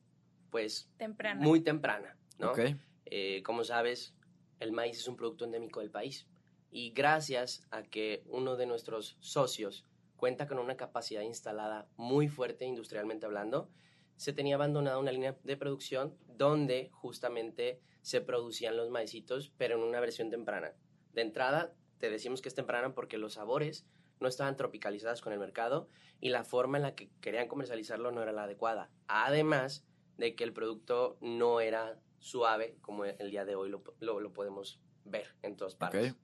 pues, 0.51 0.89
Temprano. 0.97 1.43
muy 1.43 1.61
temprana, 1.61 2.17
¿no? 2.39 2.53
Ok. 2.53 2.61
Eh, 3.07 3.43
como 3.43 3.65
sabes, 3.65 4.15
el 4.61 4.71
maíz 4.73 4.99
es 4.99 5.09
un 5.09 5.17
producto 5.17 5.45
endémico 5.45 5.81
del 5.81 5.91
país. 5.91 6.27
Y 6.71 6.91
gracias 6.91 7.67
a 7.71 7.83
que 7.83 8.23
uno 8.29 8.57
de 8.57 8.67
nuestros 8.67 9.17
socios 9.21 9.86
cuenta 10.17 10.47
con 10.47 10.59
una 10.59 10.77
capacidad 10.77 11.23
instalada 11.23 11.89
muy 11.97 12.29
fuerte 12.29 12.65
industrialmente 12.65 13.27
hablando, 13.27 13.71
se 14.17 14.33
tenía 14.33 14.55
abandonada 14.55 14.99
una 14.99 15.13
línea 15.13 15.37
de 15.45 15.57
producción 15.57 16.17
donde 16.27 16.91
justamente 16.93 17.81
se 18.03 18.21
producían 18.21 18.77
los 18.77 18.89
maicitos, 18.91 19.53
pero 19.59 19.77
en 19.77 19.83
una 19.83 20.01
versión 20.01 20.31
temprana. 20.31 20.73
De 21.13 21.23
entrada, 21.23 21.75
te 21.99 22.09
decimos 22.11 22.41
que 22.41 22.49
es 22.49 22.55
temprana 22.55 22.95
porque 22.95 23.19
los 23.19 23.35
sabores 23.35 23.87
no 24.21 24.29
estaban 24.29 24.57
tropicalizados 24.57 25.21
con 25.21 25.33
el 25.35 25.39
mercado 25.39 25.89
y 26.21 26.31
la 26.31 26.45
forma 26.45 26.79
en 26.79 26.83
la 26.83 26.95
que 26.95 27.11
querían 27.21 27.49
comercializarlo 27.49 28.11
no 28.13 28.23
era 28.23 28.33
la 28.33 28.45
adecuada. 28.45 28.91
Además 29.09 29.85
de 30.17 30.35
que 30.35 30.45
el 30.45 30.53
producto 30.55 31.19
no 31.21 31.61
era 31.61 32.01
suave 32.19 32.79
como 32.81 33.05
el 33.05 33.31
día 33.31 33.45
de 33.45 33.55
hoy 33.55 33.69
lo, 33.69 33.83
lo- 34.01 34.21
lo 34.21 34.33
podemos 34.33 34.81
ver 35.05 35.35
en 35.43 35.57
todas 35.57 35.75
partes. 35.75 36.15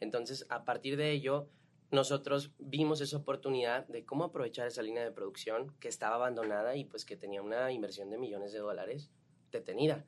Entonces, 0.00 0.46
a 0.48 0.64
partir 0.64 0.96
de 0.96 1.10
ello, 1.10 1.48
nosotros 1.92 2.52
vimos 2.58 3.02
esa 3.02 3.18
oportunidad 3.18 3.86
de 3.86 4.06
cómo 4.06 4.24
aprovechar 4.24 4.66
esa 4.66 4.80
línea 4.80 5.04
de 5.04 5.12
producción 5.12 5.76
que 5.78 5.88
estaba 5.88 6.14
abandonada 6.14 6.74
y 6.74 6.86
pues 6.86 7.04
que 7.04 7.16
tenía 7.16 7.42
una 7.42 7.70
inversión 7.70 8.08
de 8.08 8.16
millones 8.16 8.52
de 8.52 8.60
dólares 8.60 9.10
detenida. 9.50 10.06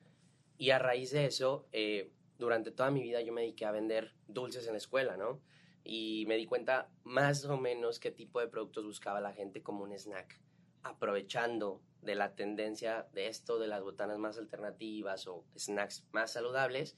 Y 0.56 0.70
a 0.70 0.78
raíz 0.78 1.10
de 1.10 1.26
eso, 1.26 1.68
eh, 1.72 2.10
durante 2.38 2.70
toda 2.70 2.90
mi 2.90 3.02
vida 3.02 3.20
yo 3.20 3.34
me 3.34 3.42
dediqué 3.42 3.66
a 3.66 3.70
vender 3.70 4.14
dulces 4.28 4.66
en 4.66 4.72
la 4.72 4.78
escuela, 4.78 5.18
¿no? 5.18 5.42
Y 5.84 6.24
me 6.26 6.36
di 6.36 6.46
cuenta 6.46 6.88
más 7.02 7.44
o 7.44 7.58
menos 7.58 8.00
qué 8.00 8.10
tipo 8.10 8.40
de 8.40 8.48
productos 8.48 8.86
buscaba 8.86 9.20
la 9.20 9.34
gente 9.34 9.62
como 9.62 9.84
un 9.84 9.92
snack, 9.92 10.40
aprovechando 10.82 11.82
de 12.00 12.14
la 12.14 12.34
tendencia 12.34 13.08
de 13.12 13.28
esto, 13.28 13.58
de 13.58 13.66
las 13.66 13.82
botanas 13.82 14.18
más 14.18 14.38
alternativas 14.38 15.26
o 15.26 15.44
snacks 15.54 16.06
más 16.12 16.32
saludables, 16.32 16.96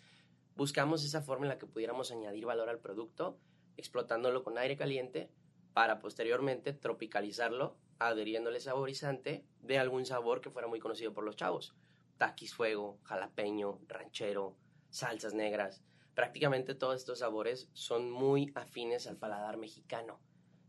buscamos 0.55 1.05
esa 1.05 1.23
forma 1.23 1.47
en 1.47 1.49
la 1.49 1.59
que 1.59 1.67
pudiéramos 1.67 2.13
añadir 2.13 2.47
valor 2.47 2.69
al 2.69 2.79
producto, 2.79 3.37
explotándolo 3.77 4.43
con 4.43 4.59
aire 4.59 4.77
caliente 4.77 5.31
para 5.73 5.99
posteriormente 5.99 6.73
tropicalizarlo, 6.73 7.77
adheriéndole 7.99 8.61
saborizante 8.61 9.45
de 9.61 9.79
algún 9.79 10.07
sabor 10.07 10.41
que 10.41 10.51
fuera 10.51 10.69
muy 10.69 10.81
conocido 10.81 11.13
por 11.13 11.25
los 11.25 11.37
chavos. 11.37 11.75
Taquis 12.19 12.55
fuego, 12.55 12.99
jalapeño, 13.05 13.81
ranchero, 13.89 14.57
salsas 14.89 15.35
negras. 15.35 15.83
Prácticamente 16.15 16.75
todos 16.75 16.97
estos 16.97 17.19
sabores 17.19 17.69
son 17.75 18.11
muy 18.11 18.51
afines 18.55 19.07
al 19.07 19.17
paladar 19.17 19.59
mexicano. 19.59 20.19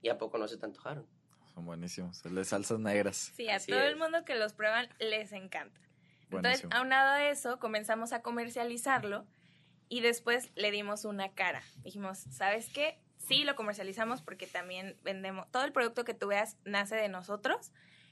¿Y 0.01 0.09
a 0.09 0.17
poco 0.17 0.37
no 0.37 0.47
se 0.47 0.57
te 0.57 0.65
antojaron? 0.65 1.07
Son 1.53 1.65
buenísimos. 1.65 2.25
El 2.25 2.35
de 2.35 2.43
salsas 2.43 2.79
negras. 2.79 3.31
Sí, 3.35 3.49
a 3.49 3.55
Así 3.55 3.71
todo 3.71 3.81
el 3.83 3.95
mundo 3.95 4.25
que 4.25 4.35
los 4.35 4.53
prueban 4.53 4.89
les 4.99 5.31
encanta. 5.31 5.79
Entonces, 6.29 6.63
Buenísimo. 6.63 6.73
aunado 6.75 7.11
a 7.11 7.29
eso, 7.29 7.59
comenzamos 7.59 8.11
a 8.11 8.21
comercializarlo 8.21 9.25
y 9.89 10.01
después 10.01 10.51
le 10.55 10.71
dimos 10.71 11.05
una 11.05 11.33
cara. 11.33 11.61
Dijimos, 11.83 12.19
¿sabes 12.29 12.69
qué? 12.69 12.99
Sí, 13.17 13.43
lo 13.43 13.55
comercializamos 13.55 14.21
porque 14.21 14.47
también 14.47 14.97
vendemos, 15.03 15.49
todo 15.51 15.65
el 15.65 15.71
producto 15.71 16.05
que 16.05 16.13
tú 16.13 16.27
veas 16.27 16.57
nace 16.65 16.95
de 16.95 17.09
nosotros. 17.09 17.71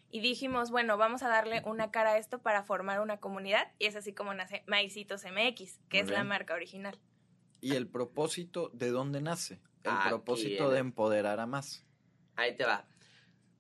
Y 0.10 0.22
dijimos, 0.22 0.72
bueno, 0.72 0.98
vamos 0.98 1.24
a 1.24 1.28
darle 1.30 1.62
una 1.66 1.92
cara 1.92 2.12
a 2.12 2.18
esto 2.18 2.40
para 2.40 2.64
formar 2.64 3.02
una 3.02 3.18
comunidad. 3.18 3.72
Y 3.80 3.86
es 3.86 3.96
así 3.96 4.14
como 4.14 4.34
nace 4.34 4.64
Maicitos 4.68 5.26
MX, 5.26 5.80
que 5.90 5.98
Muy 5.98 6.04
es 6.04 6.10
la 6.10 6.18
bien. 6.18 6.28
marca 6.28 6.54
original. 6.54 6.98
¿Y 7.60 7.76
el 7.76 7.88
propósito 7.88 8.70
de 8.74 8.92
dónde 8.92 9.22
nace? 9.22 9.62
El 9.84 9.92
Aquí 9.92 10.10
propósito 10.10 10.68
en 10.68 10.74
de 10.74 10.80
empoderar 10.80 11.40
a 11.40 11.46
más. 11.46 11.86
Ahí 12.36 12.56
te 12.56 12.66
va. 12.66 12.88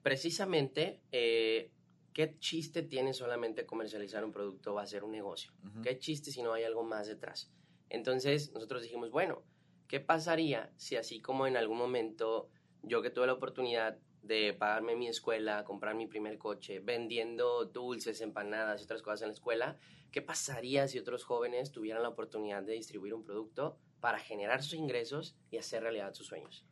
Precisamente, 0.02 1.02
eh, 1.12 1.72
¿qué 2.14 2.38
chiste 2.40 2.84
tiene 2.84 3.14
solamente 3.14 3.66
comercializar 3.66 4.24
un 4.24 4.32
producto 4.32 4.76
o 4.76 4.80
hacer 4.80 5.04
un 5.04 5.12
negocio? 5.12 5.52
Ujú. 5.64 5.82
¿Qué 5.82 5.98
chiste 5.98 6.32
si 6.32 6.42
no 6.44 6.54
hay 6.54 6.64
algo 6.64 6.84
más 6.84 7.08
detrás? 7.08 7.52
Entonces, 7.90 8.52
nosotros 8.54 8.84
dijimos, 8.84 9.12
bueno, 9.12 9.44
¿qué 9.88 10.00
pasaría 10.00 10.72
si 10.78 10.96
así 10.96 11.22
como 11.22 11.48
en 11.48 11.58
algún 11.58 11.78
momento 11.78 12.50
yo 12.82 13.02
que 13.02 13.10
tuve 13.10 13.28
la 13.28 13.34
oportunidad 13.34 13.98
de 14.22 14.54
pagarme 14.54 14.96
mi 14.96 15.08
escuela, 15.08 15.64
comprar 15.64 15.96
mi 15.96 16.08
primer 16.08 16.38
coche, 16.38 16.80
vendiendo 16.80 17.66
dulces, 17.66 18.22
empanadas 18.22 18.82
y 18.82 18.86
otras 18.86 19.02
cosas 19.02 19.22
en 19.22 19.28
la 19.30 19.34
escuela, 19.34 19.78
¿qué 20.12 20.22
pasaría 20.22 20.88
si 20.88 20.98
otros 20.98 21.24
jóvenes 21.24 21.72
tuvieran 21.72 22.02
la 22.02 22.10
oportunidad 22.10 22.64
de 22.64 22.74
distribuir 22.74 23.14
un 23.14 23.24
producto 23.24 23.78
para 24.06 24.20
generar 24.20 24.62
sus 24.62 24.76
ingresos 24.76 25.36
y 25.50 25.58
hacer 25.58 25.82
realidad 25.82 26.14
sus 26.14 26.28
sueños. 26.28 26.64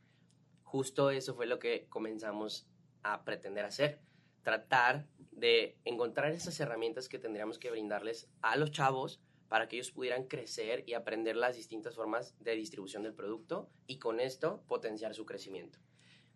Justo 0.62 1.10
eso 1.10 1.34
fue 1.34 1.48
lo 1.48 1.58
que 1.58 1.88
comenzamos 1.90 2.68
a 3.02 3.24
pretender 3.24 3.66
hacer, 3.66 4.02
tratar 4.44 5.08
de 5.32 5.80
encontrar 5.84 6.32
esas 6.32 6.60
herramientas 6.60 7.10
que 7.10 7.18
tendríamos 7.18 7.58
que 7.58 7.72
brindarles 7.72 8.30
a 8.44 8.56
los 8.56 8.70
chavos 8.70 9.20
para 9.54 9.68
que 9.68 9.76
ellos 9.76 9.92
pudieran 9.92 10.24
crecer 10.24 10.84
y 10.88 10.96
aprender 10.96 11.36
las 11.36 11.56
distintas 11.56 11.94
formas 11.94 12.34
de 12.40 12.56
distribución 12.56 13.04
del 13.04 13.14
producto 13.14 13.70
y 13.86 14.00
con 14.00 14.20
esto 14.20 14.64
potenciar 14.68 15.14
su 15.14 15.28
crecimiento. 15.28 15.78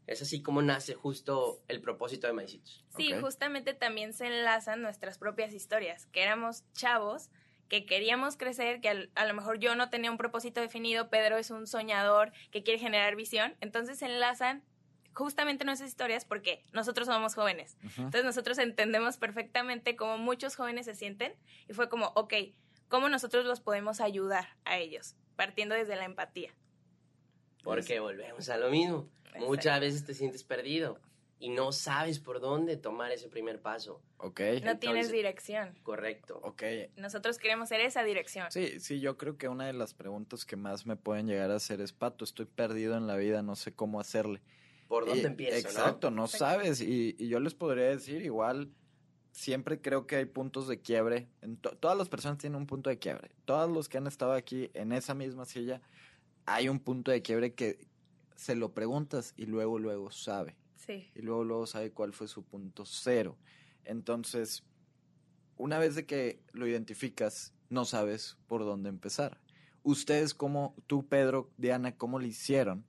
Es 0.06 0.22
así 0.22 0.44
como 0.44 0.62
nace 0.62 0.94
justo 0.94 1.64
el 1.68 1.82
propósito 1.82 2.28
de 2.28 2.34
Maicitos. 2.34 2.86
Sí, 2.96 3.12
Ok. 3.14 3.22
justamente 3.22 3.74
también 3.74 4.14
se 4.14 4.28
enlazan 4.28 4.84
nuestras 4.84 5.18
propias 5.18 5.52
historias, 5.56 6.06
que 6.06 6.22
éramos 6.22 6.64
chavos, 6.74 7.32
que 7.70 7.88
queríamos 7.88 8.38
crecer, 8.38 8.82
que 8.82 8.90
al- 8.90 9.12
a 9.16 9.26
lo 9.26 9.34
mejor 9.34 9.58
yo 9.58 9.74
no 9.74 9.90
tenía 9.90 10.12
un 10.12 10.18
propósito 10.20 10.62
definido, 10.62 11.10
Pedro 11.10 11.38
es 11.38 11.50
un 11.50 11.66
soñador 11.66 12.32
que 12.52 12.62
quiere 12.62 12.80
generar 12.80 13.16
visión, 13.16 13.56
entonces 13.62 13.98
se 13.98 14.06
enlazan 14.06 14.64
justamente 15.16 15.66
nuestras 15.66 15.90
historias 15.90 16.24
porque 16.24 16.64
nosotros 16.72 17.08
somos 17.08 17.34
jóvenes. 17.34 17.80
Entonces 17.82 18.26
nosotros 18.26 18.60
entendemos 18.60 19.18
perfectamente 19.18 19.96
cómo 19.96 20.20
muchos 20.20 20.56
jóvenes 20.56 20.86
se 20.86 20.94
sienten 20.94 21.34
y 21.68 21.74
fue 21.74 21.90
como, 21.90 22.10
ok, 22.16 22.36
¿cómo 22.90 23.10
nosotros 23.10 23.46
los 23.46 23.60
podemos 23.62 24.02
ayudar 24.02 24.48
a 24.66 24.78
ellos? 24.78 25.16
Partiendo 25.36 25.76
desde 25.76 25.96
la 25.96 26.06
empatía. 26.06 26.52
Porque 27.64 28.00
volvemos 28.00 28.50
a 28.50 28.58
lo 28.58 28.70
mismo. 28.70 29.10
Exacto. 29.26 29.46
Muchas 29.48 29.80
veces 29.80 30.06
te 30.06 30.14
sientes 30.14 30.44
perdido 30.44 31.00
y 31.40 31.50
no 31.50 31.72
sabes 31.72 32.20
por 32.20 32.40
dónde 32.40 32.78
tomar 32.78 33.12
ese 33.12 33.28
primer 33.28 33.62
paso. 33.62 34.02
Ok, 34.18 34.42
No 34.64 34.80
tienes 34.80 35.12
dirección. 35.12 35.78
Correcto. 35.84 36.40
ok. 36.44 36.64
Nosotros 36.96 37.38
queremos 37.38 37.70
ser 37.70 37.82
esa 37.82 38.04
dirección. 38.04 38.50
Sí, 38.52 38.80
sí, 38.80 39.00
yo 39.00 39.18
creo 39.18 39.38
que 39.38 39.48
una 39.48 39.68
de 39.68 39.74
las 39.74 39.94
preguntas 39.94 40.46
que 40.46 40.56
más 40.56 40.86
me 40.88 40.96
pueden 40.96 41.28
llegar 41.28 41.52
a 41.52 41.56
hacer 41.56 41.82
es, 41.82 41.94
Pato, 41.94 42.24
estoy 42.24 42.46
perdido 42.46 42.98
en 42.98 43.06
la 43.06 43.16
vida, 43.18 43.44
no 43.44 43.56
sé 43.56 43.74
cómo 43.76 44.00
hacerle. 44.00 44.42
¿Por 44.88 45.06
dónde 45.06 45.24
Y- 45.24 45.26
empiezo? 45.26 45.58
Exacto, 45.58 46.10
no, 46.10 46.28
sabes. 46.28 46.80
Y, 46.82 47.16
y 47.20 47.28
yo 47.28 47.40
les 47.42 47.54
podría 47.54 47.90
decir, 47.90 48.22
igual, 48.24 48.72
siempre 49.38 49.80
creo 49.80 50.08
que 50.08 50.16
hay 50.16 50.26
puntos 50.26 50.68
de 50.68 50.82
quiebre. 50.82 51.30
En 51.42 51.58
to- 51.58 51.78
todas 51.78 51.96
las 51.96 52.10
personas 52.10 52.40
tienen 52.40 52.60
un 52.60 52.66
punto 52.66 52.90
de 52.90 52.98
quiebre. 52.98 53.30
Todos 53.46 53.70
los 53.72 53.88
que 53.88 54.00
han 54.00 54.08
estado 54.08 54.34
aquí 54.34 54.72
en 54.74 54.92
esa 54.92 55.14
misma 55.14 55.46
silla, 55.46 55.80
hay 56.48 56.70
un 56.70 56.80
punto 56.80 57.12
de 57.12 57.22
quiebre 57.22 57.54
que 57.54 57.88
se 58.36 58.56
lo 58.56 58.74
preguntas 58.74 59.36
y 59.38 59.46
luego, 59.46 59.78
luego 59.78 60.10
sabe. 60.10 60.56
Sí. 60.76 61.12
Y 61.14 61.22
luego, 61.22 61.44
luego 61.44 61.68
sabe 61.68 61.92
cuál 61.92 62.14
fue 62.14 62.28
su 62.28 62.44
punto 62.46 62.84
cero. 62.86 63.38
Entonces, 63.84 64.64
una 65.56 65.78
vez 65.78 65.94
de 65.94 66.08
que 66.08 66.42
lo 66.52 66.66
identificas, 66.66 67.54
no 67.70 67.86
sabes 67.86 68.38
por 68.48 68.66
dónde 68.66 68.90
empezar. 68.90 69.40
Ustedes, 69.84 70.34
como 70.34 70.76
tú, 70.88 71.08
Pedro, 71.08 71.52
Diana, 71.58 71.96
¿cómo 71.96 72.18
le 72.18 72.30
hicieron 72.30 72.86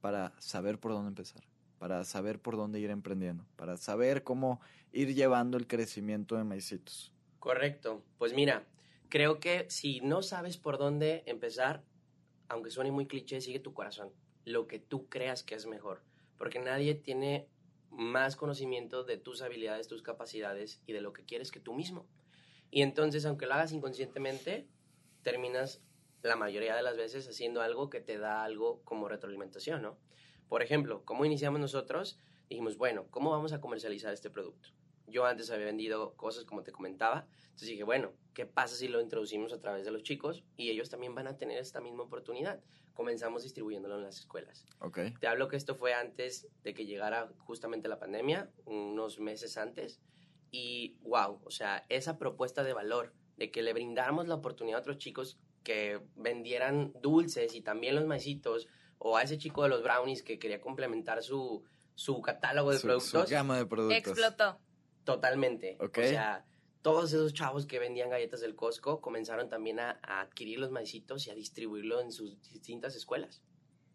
para 0.00 0.32
saber 0.40 0.80
por 0.80 0.92
dónde 0.92 1.08
empezar? 1.08 1.44
Para 1.78 2.04
saber 2.04 2.40
por 2.40 2.56
dónde 2.56 2.80
ir 2.80 2.90
emprendiendo, 2.90 3.44
para 3.56 3.76
saber 3.76 4.22
cómo 4.22 4.60
ir 4.92 5.14
llevando 5.14 5.58
el 5.58 5.66
crecimiento 5.66 6.36
de 6.36 6.44
Maicitos. 6.44 7.12
Correcto. 7.38 8.02
Pues 8.16 8.32
mira, 8.32 8.66
creo 9.08 9.38
que 9.38 9.66
si 9.68 10.00
no 10.00 10.22
sabes 10.22 10.56
por 10.56 10.78
dónde 10.78 11.24
empezar, 11.26 11.84
aunque 12.48 12.70
suene 12.70 12.90
muy 12.90 13.06
cliché, 13.06 13.40
sigue 13.40 13.60
tu 13.60 13.74
corazón. 13.74 14.12
Lo 14.44 14.66
que 14.66 14.78
tú 14.78 15.08
creas 15.08 15.42
que 15.42 15.54
es 15.54 15.66
mejor. 15.66 16.02
Porque 16.38 16.58
nadie 16.58 16.94
tiene 16.94 17.48
más 17.90 18.36
conocimiento 18.36 19.04
de 19.04 19.18
tus 19.18 19.42
habilidades, 19.42 19.88
tus 19.88 20.02
capacidades 20.02 20.82
y 20.86 20.92
de 20.92 21.00
lo 21.00 21.12
que 21.12 21.24
quieres 21.24 21.50
que 21.50 21.60
tú 21.60 21.74
mismo. 21.74 22.06
Y 22.70 22.82
entonces, 22.82 23.24
aunque 23.24 23.46
lo 23.46 23.54
hagas 23.54 23.72
inconscientemente, 23.72 24.66
terminas 25.22 25.82
la 26.22 26.36
mayoría 26.36 26.74
de 26.74 26.82
las 26.82 26.96
veces 26.96 27.28
haciendo 27.28 27.60
algo 27.60 27.90
que 27.90 28.00
te 28.00 28.18
da 28.18 28.42
algo 28.42 28.82
como 28.84 29.08
retroalimentación, 29.08 29.82
¿no? 29.82 29.98
Por 30.48 30.62
ejemplo, 30.62 31.04
¿cómo 31.04 31.24
iniciamos 31.24 31.60
nosotros? 31.60 32.18
Dijimos, 32.48 32.76
bueno, 32.76 33.06
¿cómo 33.10 33.30
vamos 33.30 33.52
a 33.52 33.60
comercializar 33.60 34.12
este 34.12 34.30
producto? 34.30 34.68
Yo 35.06 35.26
antes 35.26 35.50
había 35.50 35.66
vendido 35.66 36.14
cosas 36.16 36.44
como 36.44 36.62
te 36.62 36.72
comentaba, 36.72 37.26
entonces 37.42 37.68
dije, 37.68 37.84
bueno, 37.84 38.12
¿qué 38.32 38.46
pasa 38.46 38.74
si 38.74 38.88
lo 38.88 39.00
introducimos 39.00 39.52
a 39.52 39.60
través 39.60 39.84
de 39.84 39.90
los 39.90 40.02
chicos 40.02 40.44
y 40.56 40.70
ellos 40.70 40.90
también 40.90 41.14
van 41.14 41.26
a 41.26 41.36
tener 41.36 41.58
esta 41.58 41.80
misma 41.80 42.04
oportunidad? 42.04 42.60
Comenzamos 42.94 43.42
distribuyéndolo 43.42 43.96
en 43.96 44.04
las 44.04 44.18
escuelas. 44.18 44.66
¿Ok? 44.80 44.98
Te 45.20 45.26
hablo 45.26 45.48
que 45.48 45.56
esto 45.56 45.74
fue 45.74 45.94
antes 45.94 46.48
de 46.62 46.74
que 46.74 46.86
llegara 46.86 47.32
justamente 47.38 47.88
la 47.88 47.98
pandemia, 47.98 48.50
unos 48.64 49.20
meses 49.20 49.56
antes, 49.56 50.00
y 50.50 50.96
wow, 51.02 51.40
o 51.44 51.50
sea, 51.50 51.84
esa 51.88 52.16
propuesta 52.18 52.62
de 52.62 52.72
valor 52.72 53.12
de 53.36 53.50
que 53.50 53.62
le 53.62 53.72
brindáramos 53.72 54.28
la 54.28 54.36
oportunidad 54.36 54.78
a 54.78 54.80
otros 54.80 54.98
chicos 54.98 55.38
que 55.64 56.00
vendieran 56.14 56.92
dulces 57.00 57.54
y 57.54 57.62
también 57.62 57.96
los 57.96 58.06
maicitos, 58.06 58.68
o 59.06 59.18
a 59.18 59.22
ese 59.22 59.36
chico 59.36 59.62
de 59.64 59.68
los 59.68 59.82
brownies 59.82 60.22
que 60.22 60.38
quería 60.38 60.60
complementar 60.62 61.22
su, 61.22 61.62
su 61.94 62.22
catálogo 62.22 62.70
de 62.70 62.78
Su- 62.78 62.86
productos, 62.86 63.28
Su 63.28 63.34
gama 63.34 63.58
de 63.58 63.66
productos. 63.66 63.98
Explotó. 63.98 64.58
totalmente. 65.04 65.76
Ok. 65.80 65.98
O 65.98 66.02
sea, 66.08 66.44
todos 66.80 67.12
esos 67.12 67.34
chavos 67.34 67.66
que 67.66 67.78
vendían 67.78 68.08
galletas 68.08 68.40
del 68.40 68.54
Costco 68.54 69.00
comenzaron 69.02 69.48
también 69.50 69.78
a, 69.80 69.98
a 70.02 70.20
adquirir 70.22 70.58
los 70.58 70.70
maicitos 70.70 71.26
y 71.26 71.30
a 71.30 71.34
distribuirlo 71.34 72.00
en 72.00 72.12
sus 72.12 72.40
distintas 72.50 72.96
escuelas. 72.96 73.42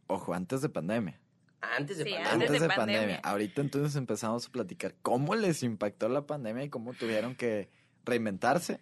Ojo, 0.07 0.33
antes 0.33 0.61
de 0.61 0.69
pandemia. 0.69 1.19
Antes 1.61 1.97
de 1.97 2.03
Sí, 2.03 2.09
pandemia. 2.11 2.31
Antes 2.33 2.47
Antes 2.49 2.61
de 2.61 2.67
de 2.67 2.75
pandemia. 2.75 2.99
pandemia. 3.01 3.21
Ahorita 3.23 3.61
entonces 3.61 3.95
empezamos 3.95 4.47
a 4.47 4.51
platicar 4.51 4.95
cómo 5.01 5.35
les 5.35 5.61
impactó 5.63 6.07
la 6.07 6.25
pandemia 6.27 6.63
y 6.65 6.69
cómo 6.69 6.93
tuvieron 6.93 7.35
que 7.35 7.69
reinventarse. 8.05 8.79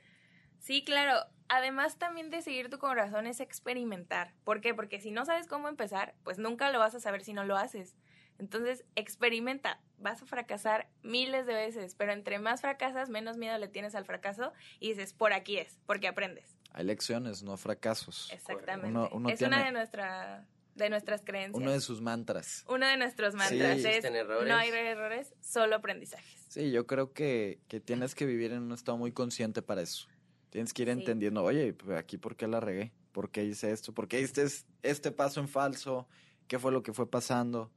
Sí, 0.59 0.83
claro. 0.83 1.25
Además 1.49 1.97
también 1.97 2.29
de 2.29 2.41
seguir 2.41 2.69
tu 2.69 2.77
corazón 2.77 3.25
es 3.27 3.39
experimentar. 3.39 4.33
¿Por 4.43 4.59
qué? 4.61 4.73
Porque 4.73 4.99
si 4.99 5.11
no 5.11 5.25
sabes 5.25 5.47
cómo 5.47 5.69
empezar, 5.69 6.13
pues 6.23 6.37
nunca 6.39 6.71
lo 6.71 6.79
vas 6.79 6.93
a 6.95 6.99
saber 6.99 7.23
si 7.23 7.33
no 7.33 7.43
lo 7.45 7.55
haces. 7.57 7.95
Entonces, 8.39 8.83
experimenta. 8.95 9.79
Vas 9.97 10.21
a 10.21 10.25
fracasar 10.27 10.89
miles 11.01 11.47
de 11.47 11.55
veces, 11.55 11.95
pero 11.95 12.11
entre 12.11 12.37
más 12.37 12.61
fracasas, 12.61 13.09
menos 13.09 13.37
miedo 13.37 13.57
le 13.57 13.67
tienes 13.67 13.95
al 13.95 14.05
fracaso 14.05 14.53
y 14.79 14.89
dices, 14.89 15.13
por 15.13 15.33
aquí 15.33 15.57
es, 15.57 15.79
porque 15.87 16.07
aprendes. 16.07 16.55
Hay 16.71 16.85
lecciones, 16.85 17.41
no 17.41 17.57
fracasos. 17.57 18.29
Exactamente. 18.31 18.89
Uno- 18.89 19.09
uno 19.11 19.29
es 19.29 19.39
tiene- 19.39 19.55
una 19.55 19.65
de, 19.65 19.71
nuestra, 19.71 20.45
de 20.75 20.89
nuestras 20.91 21.21
creencias. 21.23 21.59
Uno 21.59 21.71
de 21.71 21.79
sus 21.81 21.99
mantras. 22.01 22.63
Uno 22.67 22.85
de 22.85 22.97
nuestros 22.97 23.33
mantras 23.33 23.77
es, 23.79 24.05
errores. 24.05 24.47
no 24.47 24.55
hay 24.55 24.69
errores, 24.69 25.33
solo 25.41 25.77
aprendizajes. 25.77 26.45
Sí, 26.49 26.71
yo 26.71 26.85
creo 26.85 27.13
que, 27.13 27.59
que 27.67 27.79
tienes 27.79 28.13
que 28.13 28.25
vivir 28.27 28.51
en 28.51 28.61
un 28.63 28.73
estado 28.73 28.97
muy 28.97 29.11
consciente 29.13 29.63
para 29.63 29.81
eso. 29.81 30.07
Tienes 30.49 30.73
que 30.73 30.83
ir 30.83 30.87
Sí. 30.87 30.93
entendiendo, 30.93 31.43
oye, 31.43 31.73
pues, 31.73 31.97
aquí 31.97 32.17
por 32.17 32.35
qué 32.35 32.47
la 32.47 32.59
regué, 32.59 32.91
por 33.11 33.29
qué 33.29 33.43
hice 33.43 33.71
esto, 33.71 33.93
por 33.93 34.07
qué 34.07 34.21
hice 34.21 34.43
es- 34.43 34.65
este 34.83 35.11
paso 35.11 35.39
en 35.39 35.47
falso, 35.47 36.07
qué 36.47 36.57
fue 36.59 36.71
lo 36.71 36.83
que 36.83 36.93
fue 36.93 37.09
pasando. 37.09 37.71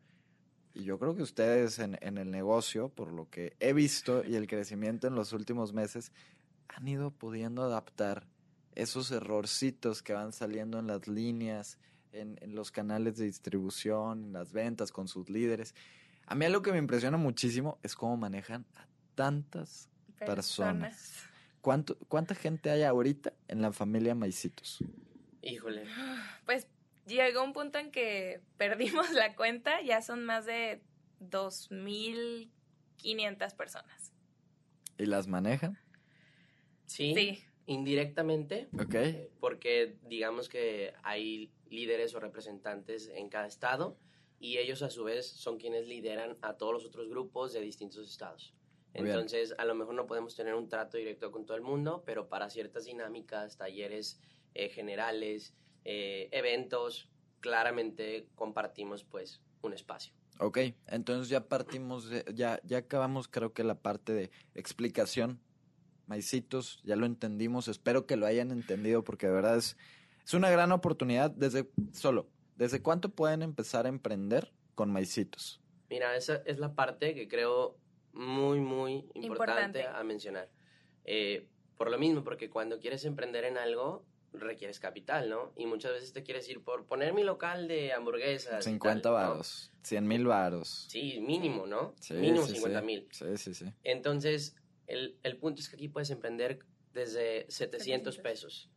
Y 0.72 0.85
yo 0.85 0.98
creo 0.98 1.16
que 1.16 1.22
ustedes 1.22 1.78
en, 1.80 1.98
en 2.00 2.16
el 2.18 2.30
negocio, 2.30 2.88
por 2.90 3.12
lo 3.12 3.28
que 3.28 3.56
he 3.59 3.72
visto 3.72 4.24
y 4.24 4.37
el 4.37 4.46
crecimiento 4.46 5.09
en 5.09 5.14
los 5.16 5.33
últimos 5.33 5.72
meses, 5.72 6.12
han 6.68 6.87
ido 6.87 7.11
pudiendo 7.11 7.64
adaptar 7.64 8.28
esos 8.76 9.11
errorcitos 9.11 10.02
que 10.02 10.12
van 10.12 10.33
saliendo 10.33 10.78
en 10.78 10.87
las 10.87 11.09
líneas, 11.09 11.76
en, 12.12 12.38
en 12.40 12.54
los 12.54 12.70
canales 12.70 13.16
de 13.16 13.24
distribución, 13.24 14.26
en 14.26 14.33
las 14.33 14.52
ventas 14.52 14.92
con 14.92 15.09
sus 15.09 15.28
líderes. 15.28 15.74
A 16.26 16.37
mí 16.37 16.44
algo 16.44 16.62
que 16.62 16.70
me 16.70 16.78
impresiona 16.78 17.16
muchísimo 17.16 17.78
es 17.83 17.96
cómo 17.96 18.16
manejan 18.16 18.64
a 18.76 18.87
tantas 19.16 19.88
Personas. 20.18 21.24
¿Cuánto, 21.61 21.96
¿Cuánta 22.09 22.35
gente 22.35 22.70
hay 22.70 22.83
ahorita 22.83 23.33
en 23.49 23.61
la 23.62 23.73
familia 23.73 24.14
Maicitos? 24.14 24.79
Híjole. 25.42 25.85
Pues 26.46 26.66
llegó 27.07 27.44
un 27.44 27.53
punto 27.53 27.79
en 27.79 27.90
que 27.90 28.40
perdimos 28.57 29.11
la 29.12 29.37
cuenta, 29.37 29.83
ya 29.83 30.01
son 30.03 30.25
más 30.25 30.46
de 30.46 30.83
2.500 31.20 33.57
personas. 33.57 34.12
¿Y 34.99 35.07
las 35.07 35.29
manejan? 35.29 35.79
Sí. 36.87 37.14
Sí, 37.14 37.44
Indirectamente, 37.66 38.68
¿Ok? 38.81 38.96
porque 39.38 39.96
digamos 40.03 40.49
que 40.49 40.92
hay 41.05 41.53
líderes 41.68 42.14
o 42.16 42.20
representantes 42.20 43.09
en 43.14 43.29
cada 43.29 43.46
estado 43.46 43.96
y 44.40 44.59
ellos 44.59 44.83
a 44.83 44.90
su 44.90 45.05
vez 45.05 45.29
son 45.29 45.59
quienes 45.59 45.87
lideran 45.87 46.37
a 46.42 46.57
todos 46.57 46.73
los 46.73 46.85
otros 46.85 47.09
grupos 47.09 47.53
de 47.53 47.61
distintos 47.61 48.11
estados. 48.11 48.53
Entonces, 48.94 49.55
a 49.59 49.64
lo 49.64 49.74
mejor 49.74 49.94
no 49.94 50.07
podemos 50.07 50.35
tener 50.35 50.55
un 50.55 50.68
trato 50.68 50.96
directo 50.98 51.31
con 51.31 51.46
todo 51.46 51.57
el 51.57 51.62
mundo, 51.62 52.03
pero 52.05 52.29
para 52.29 52.50
ciertas 52.50 52.85
dinámicas, 52.85 53.57
talleres 53.57 54.20
eh, 54.55 54.68
generales, 54.68 55.55
eh, 55.85 56.29
eventos, 56.33 57.09
claramente 57.40 58.29
compartimos 58.35 59.05
pues 59.05 59.40
un 59.62 59.72
espacio. 59.72 60.12
Ok, 60.38 60.59
entonces 60.87 61.29
ya 61.29 61.48
partimos, 61.48 62.09
de- 62.09 62.24
ya, 62.35 62.61
ya 62.64 62.79
acabamos 62.79 63.29
creo 63.29 63.53
que 63.53 63.62
la 63.64 63.76
parte 63.81 64.12
de 64.12 64.31
explicación. 64.55 65.40
Maicitos, 66.07 66.81
ya 66.83 66.96
lo 66.96 67.07
entendimos, 67.07 67.68
espero 67.68 68.05
que 68.05 68.16
lo 68.16 68.26
hayan 68.26 68.50
entendido 68.50 69.05
porque 69.05 69.29
de 69.29 69.33
verdad 69.33 69.57
es, 69.57 69.76
es 70.24 70.35
una 70.35 70.50
gran 70.50 70.72
oportunidad 70.72 71.31
desde 71.31 71.70
solo. 71.92 72.29
¿Desde 72.57 72.83
cuánto 72.83 73.11
pueden 73.11 73.42
empezar 73.42 73.87
a 73.87 73.90
emprender 73.90 74.53
con 74.74 74.90
Maicitos? 74.90 75.61
Mira, 75.88 76.16
esa 76.16 76.42
es 76.46 76.59
la 76.59 76.74
parte 76.74 77.14
que 77.14 77.29
creo 77.29 77.79
muy, 78.12 78.61
muy 78.61 78.92
importante, 79.14 79.81
Importante. 79.81 79.87
a 79.87 80.03
mencionar. 80.03 80.51
Eh, 81.05 81.49
por 81.77 81.90
lo 81.90 81.99
mismo, 81.99 82.23
porque 82.25 82.51
cuando 82.51 82.79
quieres 82.79 83.05
emprender 83.05 83.44
en 83.44 83.57
algo, 83.57 84.05
requieres 84.33 84.79
capital, 84.81 85.29
¿no? 85.29 85.53
Y 85.57 85.66
muchas 85.66 85.92
veces 85.92 86.12
te 86.12 86.23
quieres 86.23 86.49
ir 86.49 86.62
por 86.62 86.87
poner 86.87 87.12
mi 87.12 87.23
local 87.23 87.68
de 87.68 87.92
hamburguesas. 87.92 88.64
y 88.66 88.70
50 88.70 89.03
tal, 89.03 89.12
¿no? 89.12 89.18
varos, 89.18 89.73
100 89.83 90.07
mil 90.07 90.27
varos. 90.27 90.87
Sí, 90.88 91.20
mínimo, 91.20 91.66
¿no? 91.66 91.94
Sí, 92.01 92.14
mínimo 92.14 92.46
sí, 92.46 92.55
50 92.55 92.81
sí. 92.81 92.87
mil. 92.87 93.09
Sí, 93.11 93.37
sí, 93.37 93.55
sí. 93.55 93.64
Entonces, 93.83 94.57
el, 94.87 95.18
el 95.23 95.37
punto 95.38 95.61
es 95.61 95.68
que 95.68 95.77
aquí 95.77 95.88
puedes 95.88 96.11
emprender 96.11 96.61
desde 96.92 97.46
700 97.51 98.14
700. 98.14 98.18
pesos. 98.18 98.70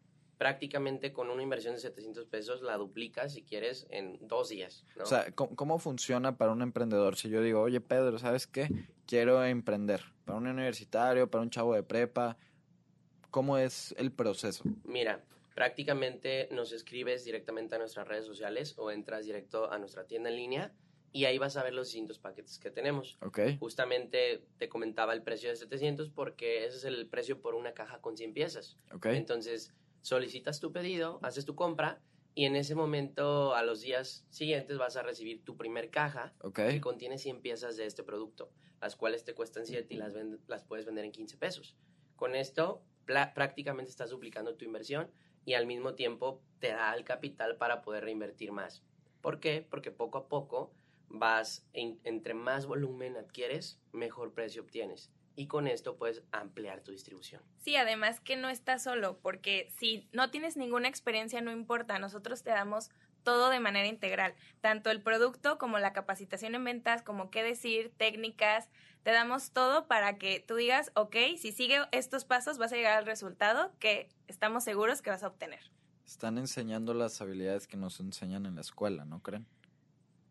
Prácticamente 0.44 1.14
con 1.14 1.30
una 1.30 1.42
inversión 1.42 1.74
de 1.76 1.80
700 1.80 2.26
pesos 2.26 2.62
la 2.62 2.76
duplicas 2.76 3.34
si 3.34 3.44
quieres 3.44 3.88
en 3.90 4.18
dos 4.28 4.50
días, 4.50 4.86
¿no? 4.98 5.04
O 5.04 5.06
sea, 5.06 5.32
¿cómo, 5.32 5.56
cómo 5.56 5.80
funciona 5.80 6.38
para 6.38 6.52
un 6.52 6.62
emprendedor? 6.62 7.16
Si 7.16 7.30
yo 7.30 7.42
digo, 7.42 7.62
oye, 7.62 7.80
Pedro, 7.80 8.20
¿sabes 8.20 8.46
qué? 8.46 8.68
Quiero 9.06 9.42
emprender. 9.46 10.02
Para 10.26 10.38
un 10.38 10.48
universitario, 10.48 11.32
para 11.32 11.44
un 11.44 11.50
chavo 11.50 11.74
de 11.74 11.84
prepa, 11.84 12.38
¿cómo 13.32 13.58
es 13.58 13.96
el 13.98 14.12
proceso? 14.12 14.66
Mira, 14.84 15.24
prácticamente 15.56 16.50
nos 16.52 16.74
escribes 16.74 17.24
directamente 17.24 17.76
a 17.76 17.78
nuestras 17.78 18.06
redes 18.06 18.26
sociales 18.26 18.74
o 18.78 18.92
entras 18.92 19.24
directo 19.24 19.72
a 19.72 19.78
nuestra 19.78 20.08
tienda 20.08 20.30
en 20.30 20.36
línea 20.36 20.74
y 21.14 21.26
ahí 21.26 21.38
vas 21.38 21.56
a 21.58 21.64
ver 21.64 21.74
los 21.74 21.88
distintos 21.88 22.18
paquetes 22.18 22.58
que 22.58 22.72
tenemos. 22.72 23.18
¿Ok? 23.22 23.40
Justamente 23.60 24.44
te 24.58 24.68
comentaba 24.68 25.14
el 25.14 25.22
precio 25.22 25.50
de 25.50 25.56
700 25.56 26.10
porque 26.10 26.66
ese 26.66 26.78
es 26.78 26.84
el 26.86 27.08
precio 27.08 27.40
por 27.40 27.54
una 27.54 27.74
caja 27.74 28.02
con 28.02 28.18
100 28.18 28.34
piezas. 28.34 28.78
¿Ok? 28.92 29.06
Entonces, 29.06 29.72
solicitas 30.04 30.60
tu 30.60 30.72
pedido, 30.72 31.20
haces 31.24 31.46
tu 31.46 31.56
compra 31.56 32.00
y 32.36 32.46
en 32.46 32.56
ese 32.56 32.76
momento, 32.76 33.56
a 33.56 33.64
los 33.64 33.82
días 33.82 34.26
siguientes, 34.30 34.78
vas 34.78 34.96
a 34.98 35.02
recibir 35.04 35.44
tu 35.44 35.58
primer 35.58 35.90
caja 35.90 36.34
que 36.74 36.82
contiene 36.82 37.18
100 37.18 37.42
piezas 37.42 37.76
de 37.78 37.86
este 37.86 38.04
producto, 38.04 38.52
las 38.82 38.96
cuales 38.96 39.24
te 39.24 39.34
cuestan 39.34 39.66
7 39.66 39.94
y 39.94 39.98
las, 39.98 40.14
las 40.48 40.64
puedes 40.64 40.86
vender 40.86 41.06
en 41.06 41.12
15 41.12 41.38
pesos. 41.38 41.76
Con 42.16 42.36
esto, 42.36 42.84
prácticamente 43.06 43.90
estás 43.92 44.10
duplicando 44.12 44.56
tu 44.56 44.66
inversión 44.66 45.10
y 45.46 45.54
al 45.56 45.66
mismo 45.68 45.94
tiempo 45.96 46.42
te 46.60 46.70
da 46.70 46.94
el 46.96 47.04
capital 47.04 47.58
para 47.58 47.82
poder 47.82 48.04
reinvertir 48.06 48.52
más. 48.52 48.84
¿Por 49.22 49.40
qué? 49.40 49.66
Porque 49.70 49.92
poco 49.92 50.18
a 50.18 50.28
poco 50.28 50.74
vas, 51.10 51.66
en- 51.74 52.00
entre 52.04 52.34
más 52.34 52.66
volumen 52.66 53.16
adquieres, 53.18 53.80
mejor 53.92 54.34
precio 54.34 54.62
obtienes. 54.64 55.12
Y 55.36 55.48
con 55.48 55.68
esto 55.68 55.96
puedes 55.96 56.22
ampliar 56.32 56.82
tu 56.82 56.92
distribución. 56.92 57.42
Sí, 57.60 57.76
además 57.76 58.20
que 58.20 58.36
no 58.36 58.50
estás 58.50 58.84
solo, 58.84 59.18
porque 59.22 59.68
si 59.78 60.08
no 60.12 60.30
tienes 60.30 60.58
ninguna 60.58 60.88
experiencia, 60.88 61.42
no 61.42 61.52
importa, 61.52 61.98
nosotros 61.98 62.44
te 62.44 62.52
damos 62.52 62.90
todo 63.24 63.50
de 63.50 63.60
manera 63.60 63.88
integral, 63.88 64.36
tanto 64.62 64.92
el 64.92 65.02
producto 65.02 65.58
como 65.58 65.80
la 65.80 65.94
capacitación 65.94 66.56
en 66.56 66.64
ventas, 66.64 67.02
como 67.02 67.32
qué 67.32 67.42
decir, 67.42 67.92
técnicas, 67.98 68.70
te 69.04 69.12
damos 69.12 69.52
todo 69.52 69.88
para 69.88 70.18
que 70.18 70.40
tú 70.40 70.56
digas, 70.56 70.92
ok, 70.96 71.16
si 71.38 71.52
sigue 71.52 71.80
estos 71.92 72.26
pasos 72.26 72.58
vas 72.58 72.72
a 72.72 72.76
llegar 72.76 72.98
al 72.98 73.06
resultado 73.06 73.72
que 73.80 74.10
estamos 74.28 74.64
seguros 74.64 75.02
que 75.02 75.10
vas 75.10 75.24
a 75.24 75.28
obtener. 75.28 75.60
Están 76.06 76.38
enseñando 76.38 76.94
las 76.94 77.22
habilidades 77.22 77.66
que 77.66 77.78
nos 77.78 78.00
enseñan 78.00 78.46
en 78.46 78.56
la 78.56 78.62
escuela, 78.62 79.06
¿no 79.06 79.22
creen? 79.22 79.46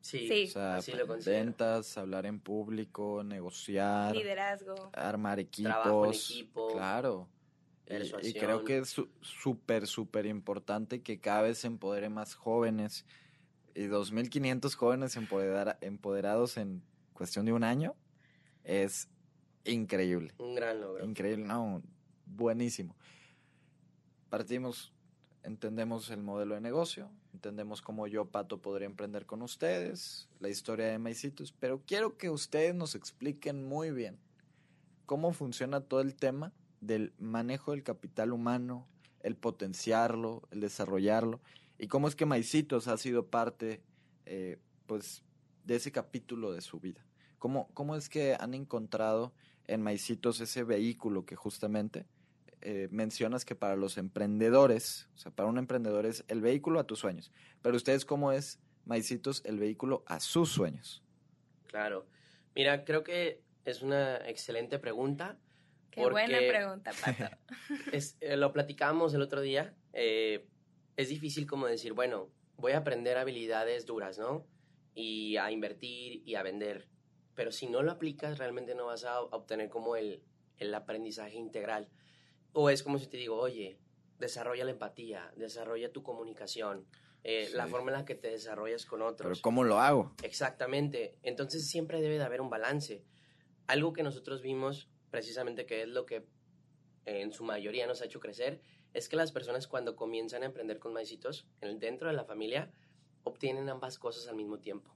Sí, 0.03 0.27
Sí. 0.29 0.45
O 0.49 0.51
sea, 0.53 0.77
así 0.77 0.93
lo 0.93 1.07
considero. 1.07 1.45
ventas, 1.45 1.97
hablar 1.97 2.27
en 2.27 2.41
público, 2.41 3.23
negociar, 3.25 4.15
Liderazgo. 4.15 4.91
armar 4.93 5.39
equipos. 5.39 5.73
Trabajo 5.73 6.05
en 6.07 6.11
equipo, 6.13 6.69
Claro. 6.75 7.29
Y- 8.23 8.33
creo 8.33 8.65
que 8.65 8.79
es 8.79 8.97
súper, 9.21 9.87
súper 9.87 10.27
importante 10.27 11.03
que 11.03 11.21
cada 11.21 11.43
vez 11.43 11.59
se 11.59 11.67
empodere 11.69 12.09
más 12.09 12.35
jóvenes. 12.35 13.05
Y 13.75 13.85
2.500 13.87 14.75
jóvenes 14.77 15.17
empodera- 15.17 15.79
empoderados 15.81 16.57
en 16.57 16.83
cuestión 17.13 17.45
de 17.47 17.53
un 17.53 17.65
año 17.65 17.95
es 18.65 19.09
increíble. 19.65 20.33
un 20.39 20.55
gran 20.55 20.81
logro. 20.81 21.05
Increíble, 21.05 21.45
no, 21.45 21.83
buenísimo. 22.27 22.97
Partimos, 24.31 24.93
entendemos 25.43 26.11
el 26.11 26.23
modelo 26.23 26.55
de 26.55 26.61
negocio, 26.61 27.11
entendemos 27.33 27.83
cómo 27.83 28.07
yo, 28.07 28.27
Pato, 28.27 28.61
podría 28.61 28.87
emprender 28.87 29.27
con 29.27 29.43
ustedes, 29.43 30.29
la 30.41 30.49
historia 30.49 30.87
de 30.87 30.99
Maicitos, 30.99 31.53
pero 31.53 31.83
quiero 31.87 32.17
que 32.17 32.31
ustedes 32.31 32.75
nos 32.75 32.95
expliquen 32.95 33.67
muy 33.67 33.91
bien 33.91 34.19
cómo 35.07 35.33
funciona 35.33 35.81
todo 35.81 36.01
el 36.01 36.15
tema 36.15 36.53
del 36.81 37.13
manejo 37.19 37.73
del 37.73 37.83
capital 37.83 38.33
humano, 38.33 38.87
el 39.21 39.37
potenciarlo, 39.37 40.43
el 40.51 40.61
desarrollarlo, 40.61 41.41
y 41.79 41.89
cómo 41.89 42.09
es 42.09 42.17
que 42.17 42.27
Maicitos 42.27 42.89
ha 42.89 42.97
sido 42.97 43.27
parte, 43.27 43.83
eh, 44.27 44.59
pues, 44.87 45.25
de 45.65 45.77
ese 45.77 45.93
capítulo 45.93 46.53
de 46.53 46.61
su 46.61 46.81
vida. 46.81 47.05
¿Cómo, 47.39 47.69
¿Cómo 47.75 47.97
es 47.97 48.09
que 48.09 48.37
han 48.39 48.55
encontrado 48.55 49.33
en 49.67 49.83
Maicitos 49.83 50.41
ese 50.41 50.65
vehículo 50.65 51.25
que 51.25 51.37
justamente 51.37 52.07
eh, 52.63 52.89
mencionas 52.91 53.45
que 53.45 53.55
para 53.55 53.77
los 53.77 53.99
emprendedores, 53.99 55.09
o 55.15 55.19
sea, 55.19 55.33
para 55.33 55.49
un 55.49 55.59
emprendedor 55.59 56.07
es 56.07 56.25
el 56.29 56.41
vehículo 56.41 56.81
a 56.81 56.87
tus 56.87 56.99
sueños, 57.01 57.33
pero 57.61 57.77
ustedes 57.77 58.05
cómo 58.05 58.33
es 58.33 58.61
Maicitos 58.85 59.43
el 59.45 59.59
vehículo 59.59 60.03
a 60.07 60.19
sus 60.19 60.51
sueños? 60.51 61.03
Claro. 61.67 62.07
Mira, 62.55 62.85
creo 62.85 63.05
que 63.05 63.43
es 63.65 63.83
una 63.83 64.17
excelente 64.29 64.79
pregunta. 64.79 65.39
Qué 65.91 66.05
buena 66.09 66.39
pregunta, 66.39 66.91
Pato. 67.01 67.37
es- 67.93 68.17
eh, 68.21 68.37
lo 68.37 68.53
platicábamos 68.53 69.15
el 69.15 69.23
otro 69.23 69.41
día. 69.41 69.75
eh, 69.93 70.49
es 70.97 71.09
difícil 71.09 71.47
como 71.47 71.67
decir, 71.67 71.95
bueno, 71.95 72.31
voy 72.57 72.73
a 72.73 72.79
aprender 72.79 73.17
habilidades 73.17 73.87
duras, 73.87 74.19
¿no? 74.19 74.47
Y 74.95 75.37
a 75.39 75.51
invertir 75.51 76.23
y 76.27 76.35
a 76.35 76.43
vender. 76.43 76.87
Pero 77.35 77.51
si 77.51 77.67
no 77.67 77.83
lo 77.83 77.93
aplicas, 77.93 78.37
realmente 78.37 78.75
no 78.75 78.87
vas 78.87 79.05
a 79.05 79.21
obtener 79.23 79.71
como 79.71 79.97
el, 79.97 80.23
el 80.59 80.75
aprendizaje 80.75 81.37
integral. 81.37 81.89
O 82.53 82.71
es 82.71 82.83
como 82.83 82.99
si 82.99 83.07
te 83.07 83.17
digo, 83.17 83.37
oye, 83.37 83.79
desarrolla 84.19 84.65
la 84.65 84.71
empatía, 84.73 85.33
desarrolla 85.37 85.93
tu 85.93 86.03
comunicación, 86.03 86.87
eh, 87.25 87.49
la 87.55 87.67
forma 87.67 87.91
en 87.93 87.99
la 87.99 88.05
que 88.05 88.15
te 88.15 88.29
desarrollas 88.29 88.85
con 88.87 89.01
otros. 89.03 89.39
Pero 89.39 89.43
¿cómo 89.43 89.65
lo 89.65 89.79
hago? 89.79 90.13
Exactamente. 90.23 91.17
Entonces 91.23 91.67
siempre 91.69 92.01
debe 92.01 92.19
de 92.19 92.25
haber 92.25 92.41
un 92.41 92.51
balance. 92.51 93.05
Algo 93.67 93.93
que 93.93 94.03
nosotros 94.03 94.43
vimos, 94.43 94.89
precisamente 95.11 95.67
que 95.67 95.83
es 95.83 95.89
lo 95.89 96.05
que 96.05 96.27
en 97.05 97.33
su 97.33 97.45
mayoría 97.45 97.87
nos 97.87 98.03
ha 98.03 98.05
hecho 98.05 98.21
crecer, 98.21 98.61
es 98.93 99.09
que 99.09 99.17
las 99.17 99.33
personas 99.33 99.67
cuando 99.67 99.97
comienzan 99.97 100.43
a 100.43 100.47
emprender 100.47 100.79
con 100.79 100.93
maicitos, 100.93 101.47
en- 101.61 101.79
dentro 101.79 102.09
de 102.09 102.15
la 102.15 102.25
familia, 102.25 102.71
obtienen 103.25 103.69
ambas 103.69 103.99
cosas 103.99 104.29
al 104.29 104.37
mismo 104.37 104.59
tiempo. 104.59 104.95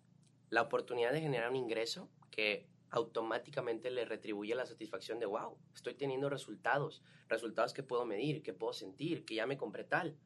La 0.50 0.62
oportunidad 0.62 1.12
de 1.12 1.20
generar 1.20 1.50
un 1.50 1.56
ingreso 1.56 2.08
que 2.30 2.66
automáticamente 2.90 3.90
le 3.90 4.04
retribuye 4.04 4.54
la 4.54 4.66
satisfacción 4.66 5.18
de, 5.18 5.26
wow, 5.26 5.58
estoy 5.74 5.94
teniendo 5.94 6.28
resultados, 6.28 7.02
resultados 7.28 7.72
que 7.72 7.82
puedo 7.82 8.04
medir, 8.04 8.42
que 8.42 8.52
puedo 8.52 8.72
sentir, 8.72 9.24
que 9.24 9.34
ya 9.34 9.46
me 9.46 9.56
compré 9.56 9.84
tal. 9.84 10.16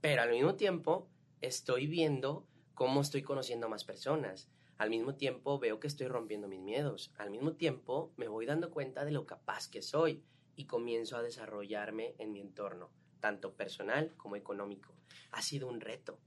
Pero 0.00 0.22
al 0.22 0.30
mismo 0.30 0.54
tiempo 0.54 1.08
estoy 1.40 1.86
viendo 1.86 2.46
cómo 2.74 3.00
estoy 3.00 3.22
conociendo 3.22 3.66
a 3.66 3.70
más 3.70 3.84
personas. 3.84 4.50
Al 4.76 4.90
mismo 4.90 5.14
tiempo 5.14 5.58
veo 5.58 5.78
que 5.78 5.86
estoy 5.86 6.08
rompiendo 6.08 6.48
mis 6.48 6.60
miedos. 6.60 7.12
Al 7.16 7.30
mismo 7.30 7.54
tiempo 7.54 8.12
me 8.16 8.28
voy 8.28 8.46
dando 8.46 8.70
cuenta 8.70 9.04
de 9.04 9.12
lo 9.12 9.24
capaz 9.26 9.68
que 9.68 9.82
soy 9.82 10.24
y 10.56 10.66
comienzo 10.66 11.16
a 11.16 11.22
desarrollarme 11.22 12.14
en 12.18 12.32
mi 12.32 12.40
entorno, 12.40 12.90
tanto 13.20 13.54
personal 13.54 14.14
como 14.16 14.36
económico. 14.36 14.94
Ha 15.30 15.42
sido 15.42 15.68
un 15.68 15.80
reto. 15.80 16.18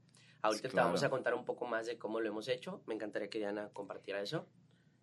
Ahorita 0.42 0.68
Sí, 0.68 0.74
te 0.74 0.80
vamos 0.80 1.02
a 1.02 1.10
contar 1.10 1.34
un 1.34 1.44
poco 1.44 1.66
más 1.66 1.86
de 1.86 1.98
cómo 1.98 2.20
lo 2.20 2.28
hemos 2.28 2.48
hecho. 2.48 2.82
Me 2.86 2.94
encantaría 2.94 3.28
que 3.28 3.38
Diana 3.38 3.70
compartiera 3.72 4.20
eso. 4.20 4.46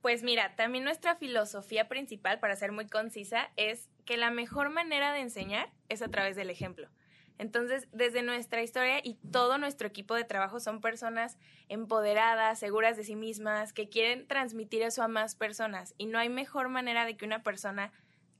Pues 0.05 0.21
mira, 0.21 0.55
también 0.55 0.83
nuestra 0.83 1.15
filosofía 1.15 1.87
principal, 1.87 2.39
para 2.39 2.55
ser 2.55 2.71
muy 2.71 2.85
concisa, 2.85 3.49
es 3.55 3.89
que 4.05 4.17
la 4.17 4.29
mejor 4.29 4.69
manera 4.69 5.11
de 5.11 5.21
enseñar 5.21 5.73
es 5.89 6.03
a 6.03 6.09
través 6.09 6.35
del 6.35 6.51
ejemplo. 6.51 6.89
Entonces, 7.39 7.87
desde 7.91 8.21
nuestra 8.21 8.61
historia 8.61 8.99
y 9.03 9.15
todo 9.31 9.57
nuestro 9.57 9.87
equipo 9.87 10.13
de 10.13 10.23
trabajo 10.23 10.59
son 10.59 10.79
personas 10.79 11.39
empoderadas, 11.69 12.59
seguras 12.59 12.97
de 12.97 13.03
sí 13.03 13.15
mismas, 13.15 13.73
que 13.73 13.89
quieren 13.89 14.27
transmitir 14.27 14.83
eso 14.83 15.01
a 15.01 15.07
más 15.07 15.33
personas. 15.33 15.95
Y 15.97 16.05
no 16.05 16.19
hay 16.19 16.29
mejor 16.29 16.69
manera 16.69 17.03
de 17.03 17.17
que 17.17 17.25
una 17.25 17.41
persona 17.41 17.91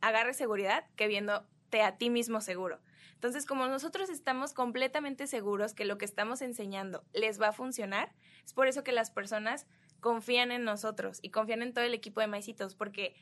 agarre 0.01 0.35
seguridad 0.35 0.85
que 0.95 1.07
viéndote 1.07 1.81
a 1.81 1.97
ti 1.97 2.11
mismo 2.11 2.41
seguro. 2.41 2.79
Entonces, 3.15 3.47
como 3.47 3.65
nosotros 3.65 4.11
estamos 4.11 4.53
completamente 4.53 5.25
seguros 5.25 5.73
que 5.73 5.85
lo 5.85 5.97
que 5.97 6.05
estamos 6.05 6.43
enseñando 6.43 7.03
les 7.11 7.41
va 7.41 7.47
a 7.47 7.53
funcionar, 7.53 8.13
es 8.45 8.53
por 8.53 8.67
eso 8.67 8.83
que 8.83 8.91
las 8.91 9.09
personas 9.09 9.65
confían 9.99 10.51
en 10.51 10.63
nosotros 10.63 11.19
y 11.21 11.29
confían 11.29 11.61
en 11.61 11.73
todo 11.73 11.83
el 11.83 11.93
equipo 11.93 12.21
de 12.21 12.27
Maicitos, 12.27 12.75
porque 12.75 13.15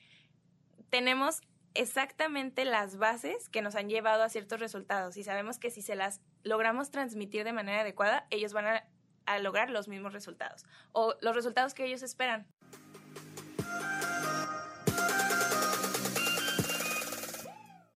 tenemos 0.89 1.41
exactamente 1.73 2.65
las 2.65 2.97
bases 2.97 3.49
que 3.49 3.61
nos 3.61 3.75
han 3.75 3.89
llevado 3.89 4.23
a 4.23 4.29
ciertos 4.29 4.59
resultados 4.59 5.17
y 5.17 5.23
sabemos 5.23 5.57
que 5.57 5.71
si 5.71 5.81
se 5.81 5.95
las 5.95 6.21
logramos 6.43 6.91
transmitir 6.91 7.43
de 7.43 7.53
manera 7.53 7.81
adecuada, 7.81 8.27
ellos 8.29 8.53
van 8.53 8.67
a, 8.67 8.87
a 9.25 9.39
lograr 9.39 9.69
los 9.69 9.87
mismos 9.87 10.13
resultados 10.13 10.65
o 10.91 11.15
los 11.21 11.35
resultados 11.35 11.73
que 11.73 11.85
ellos 11.85 12.03
esperan. 12.03 12.47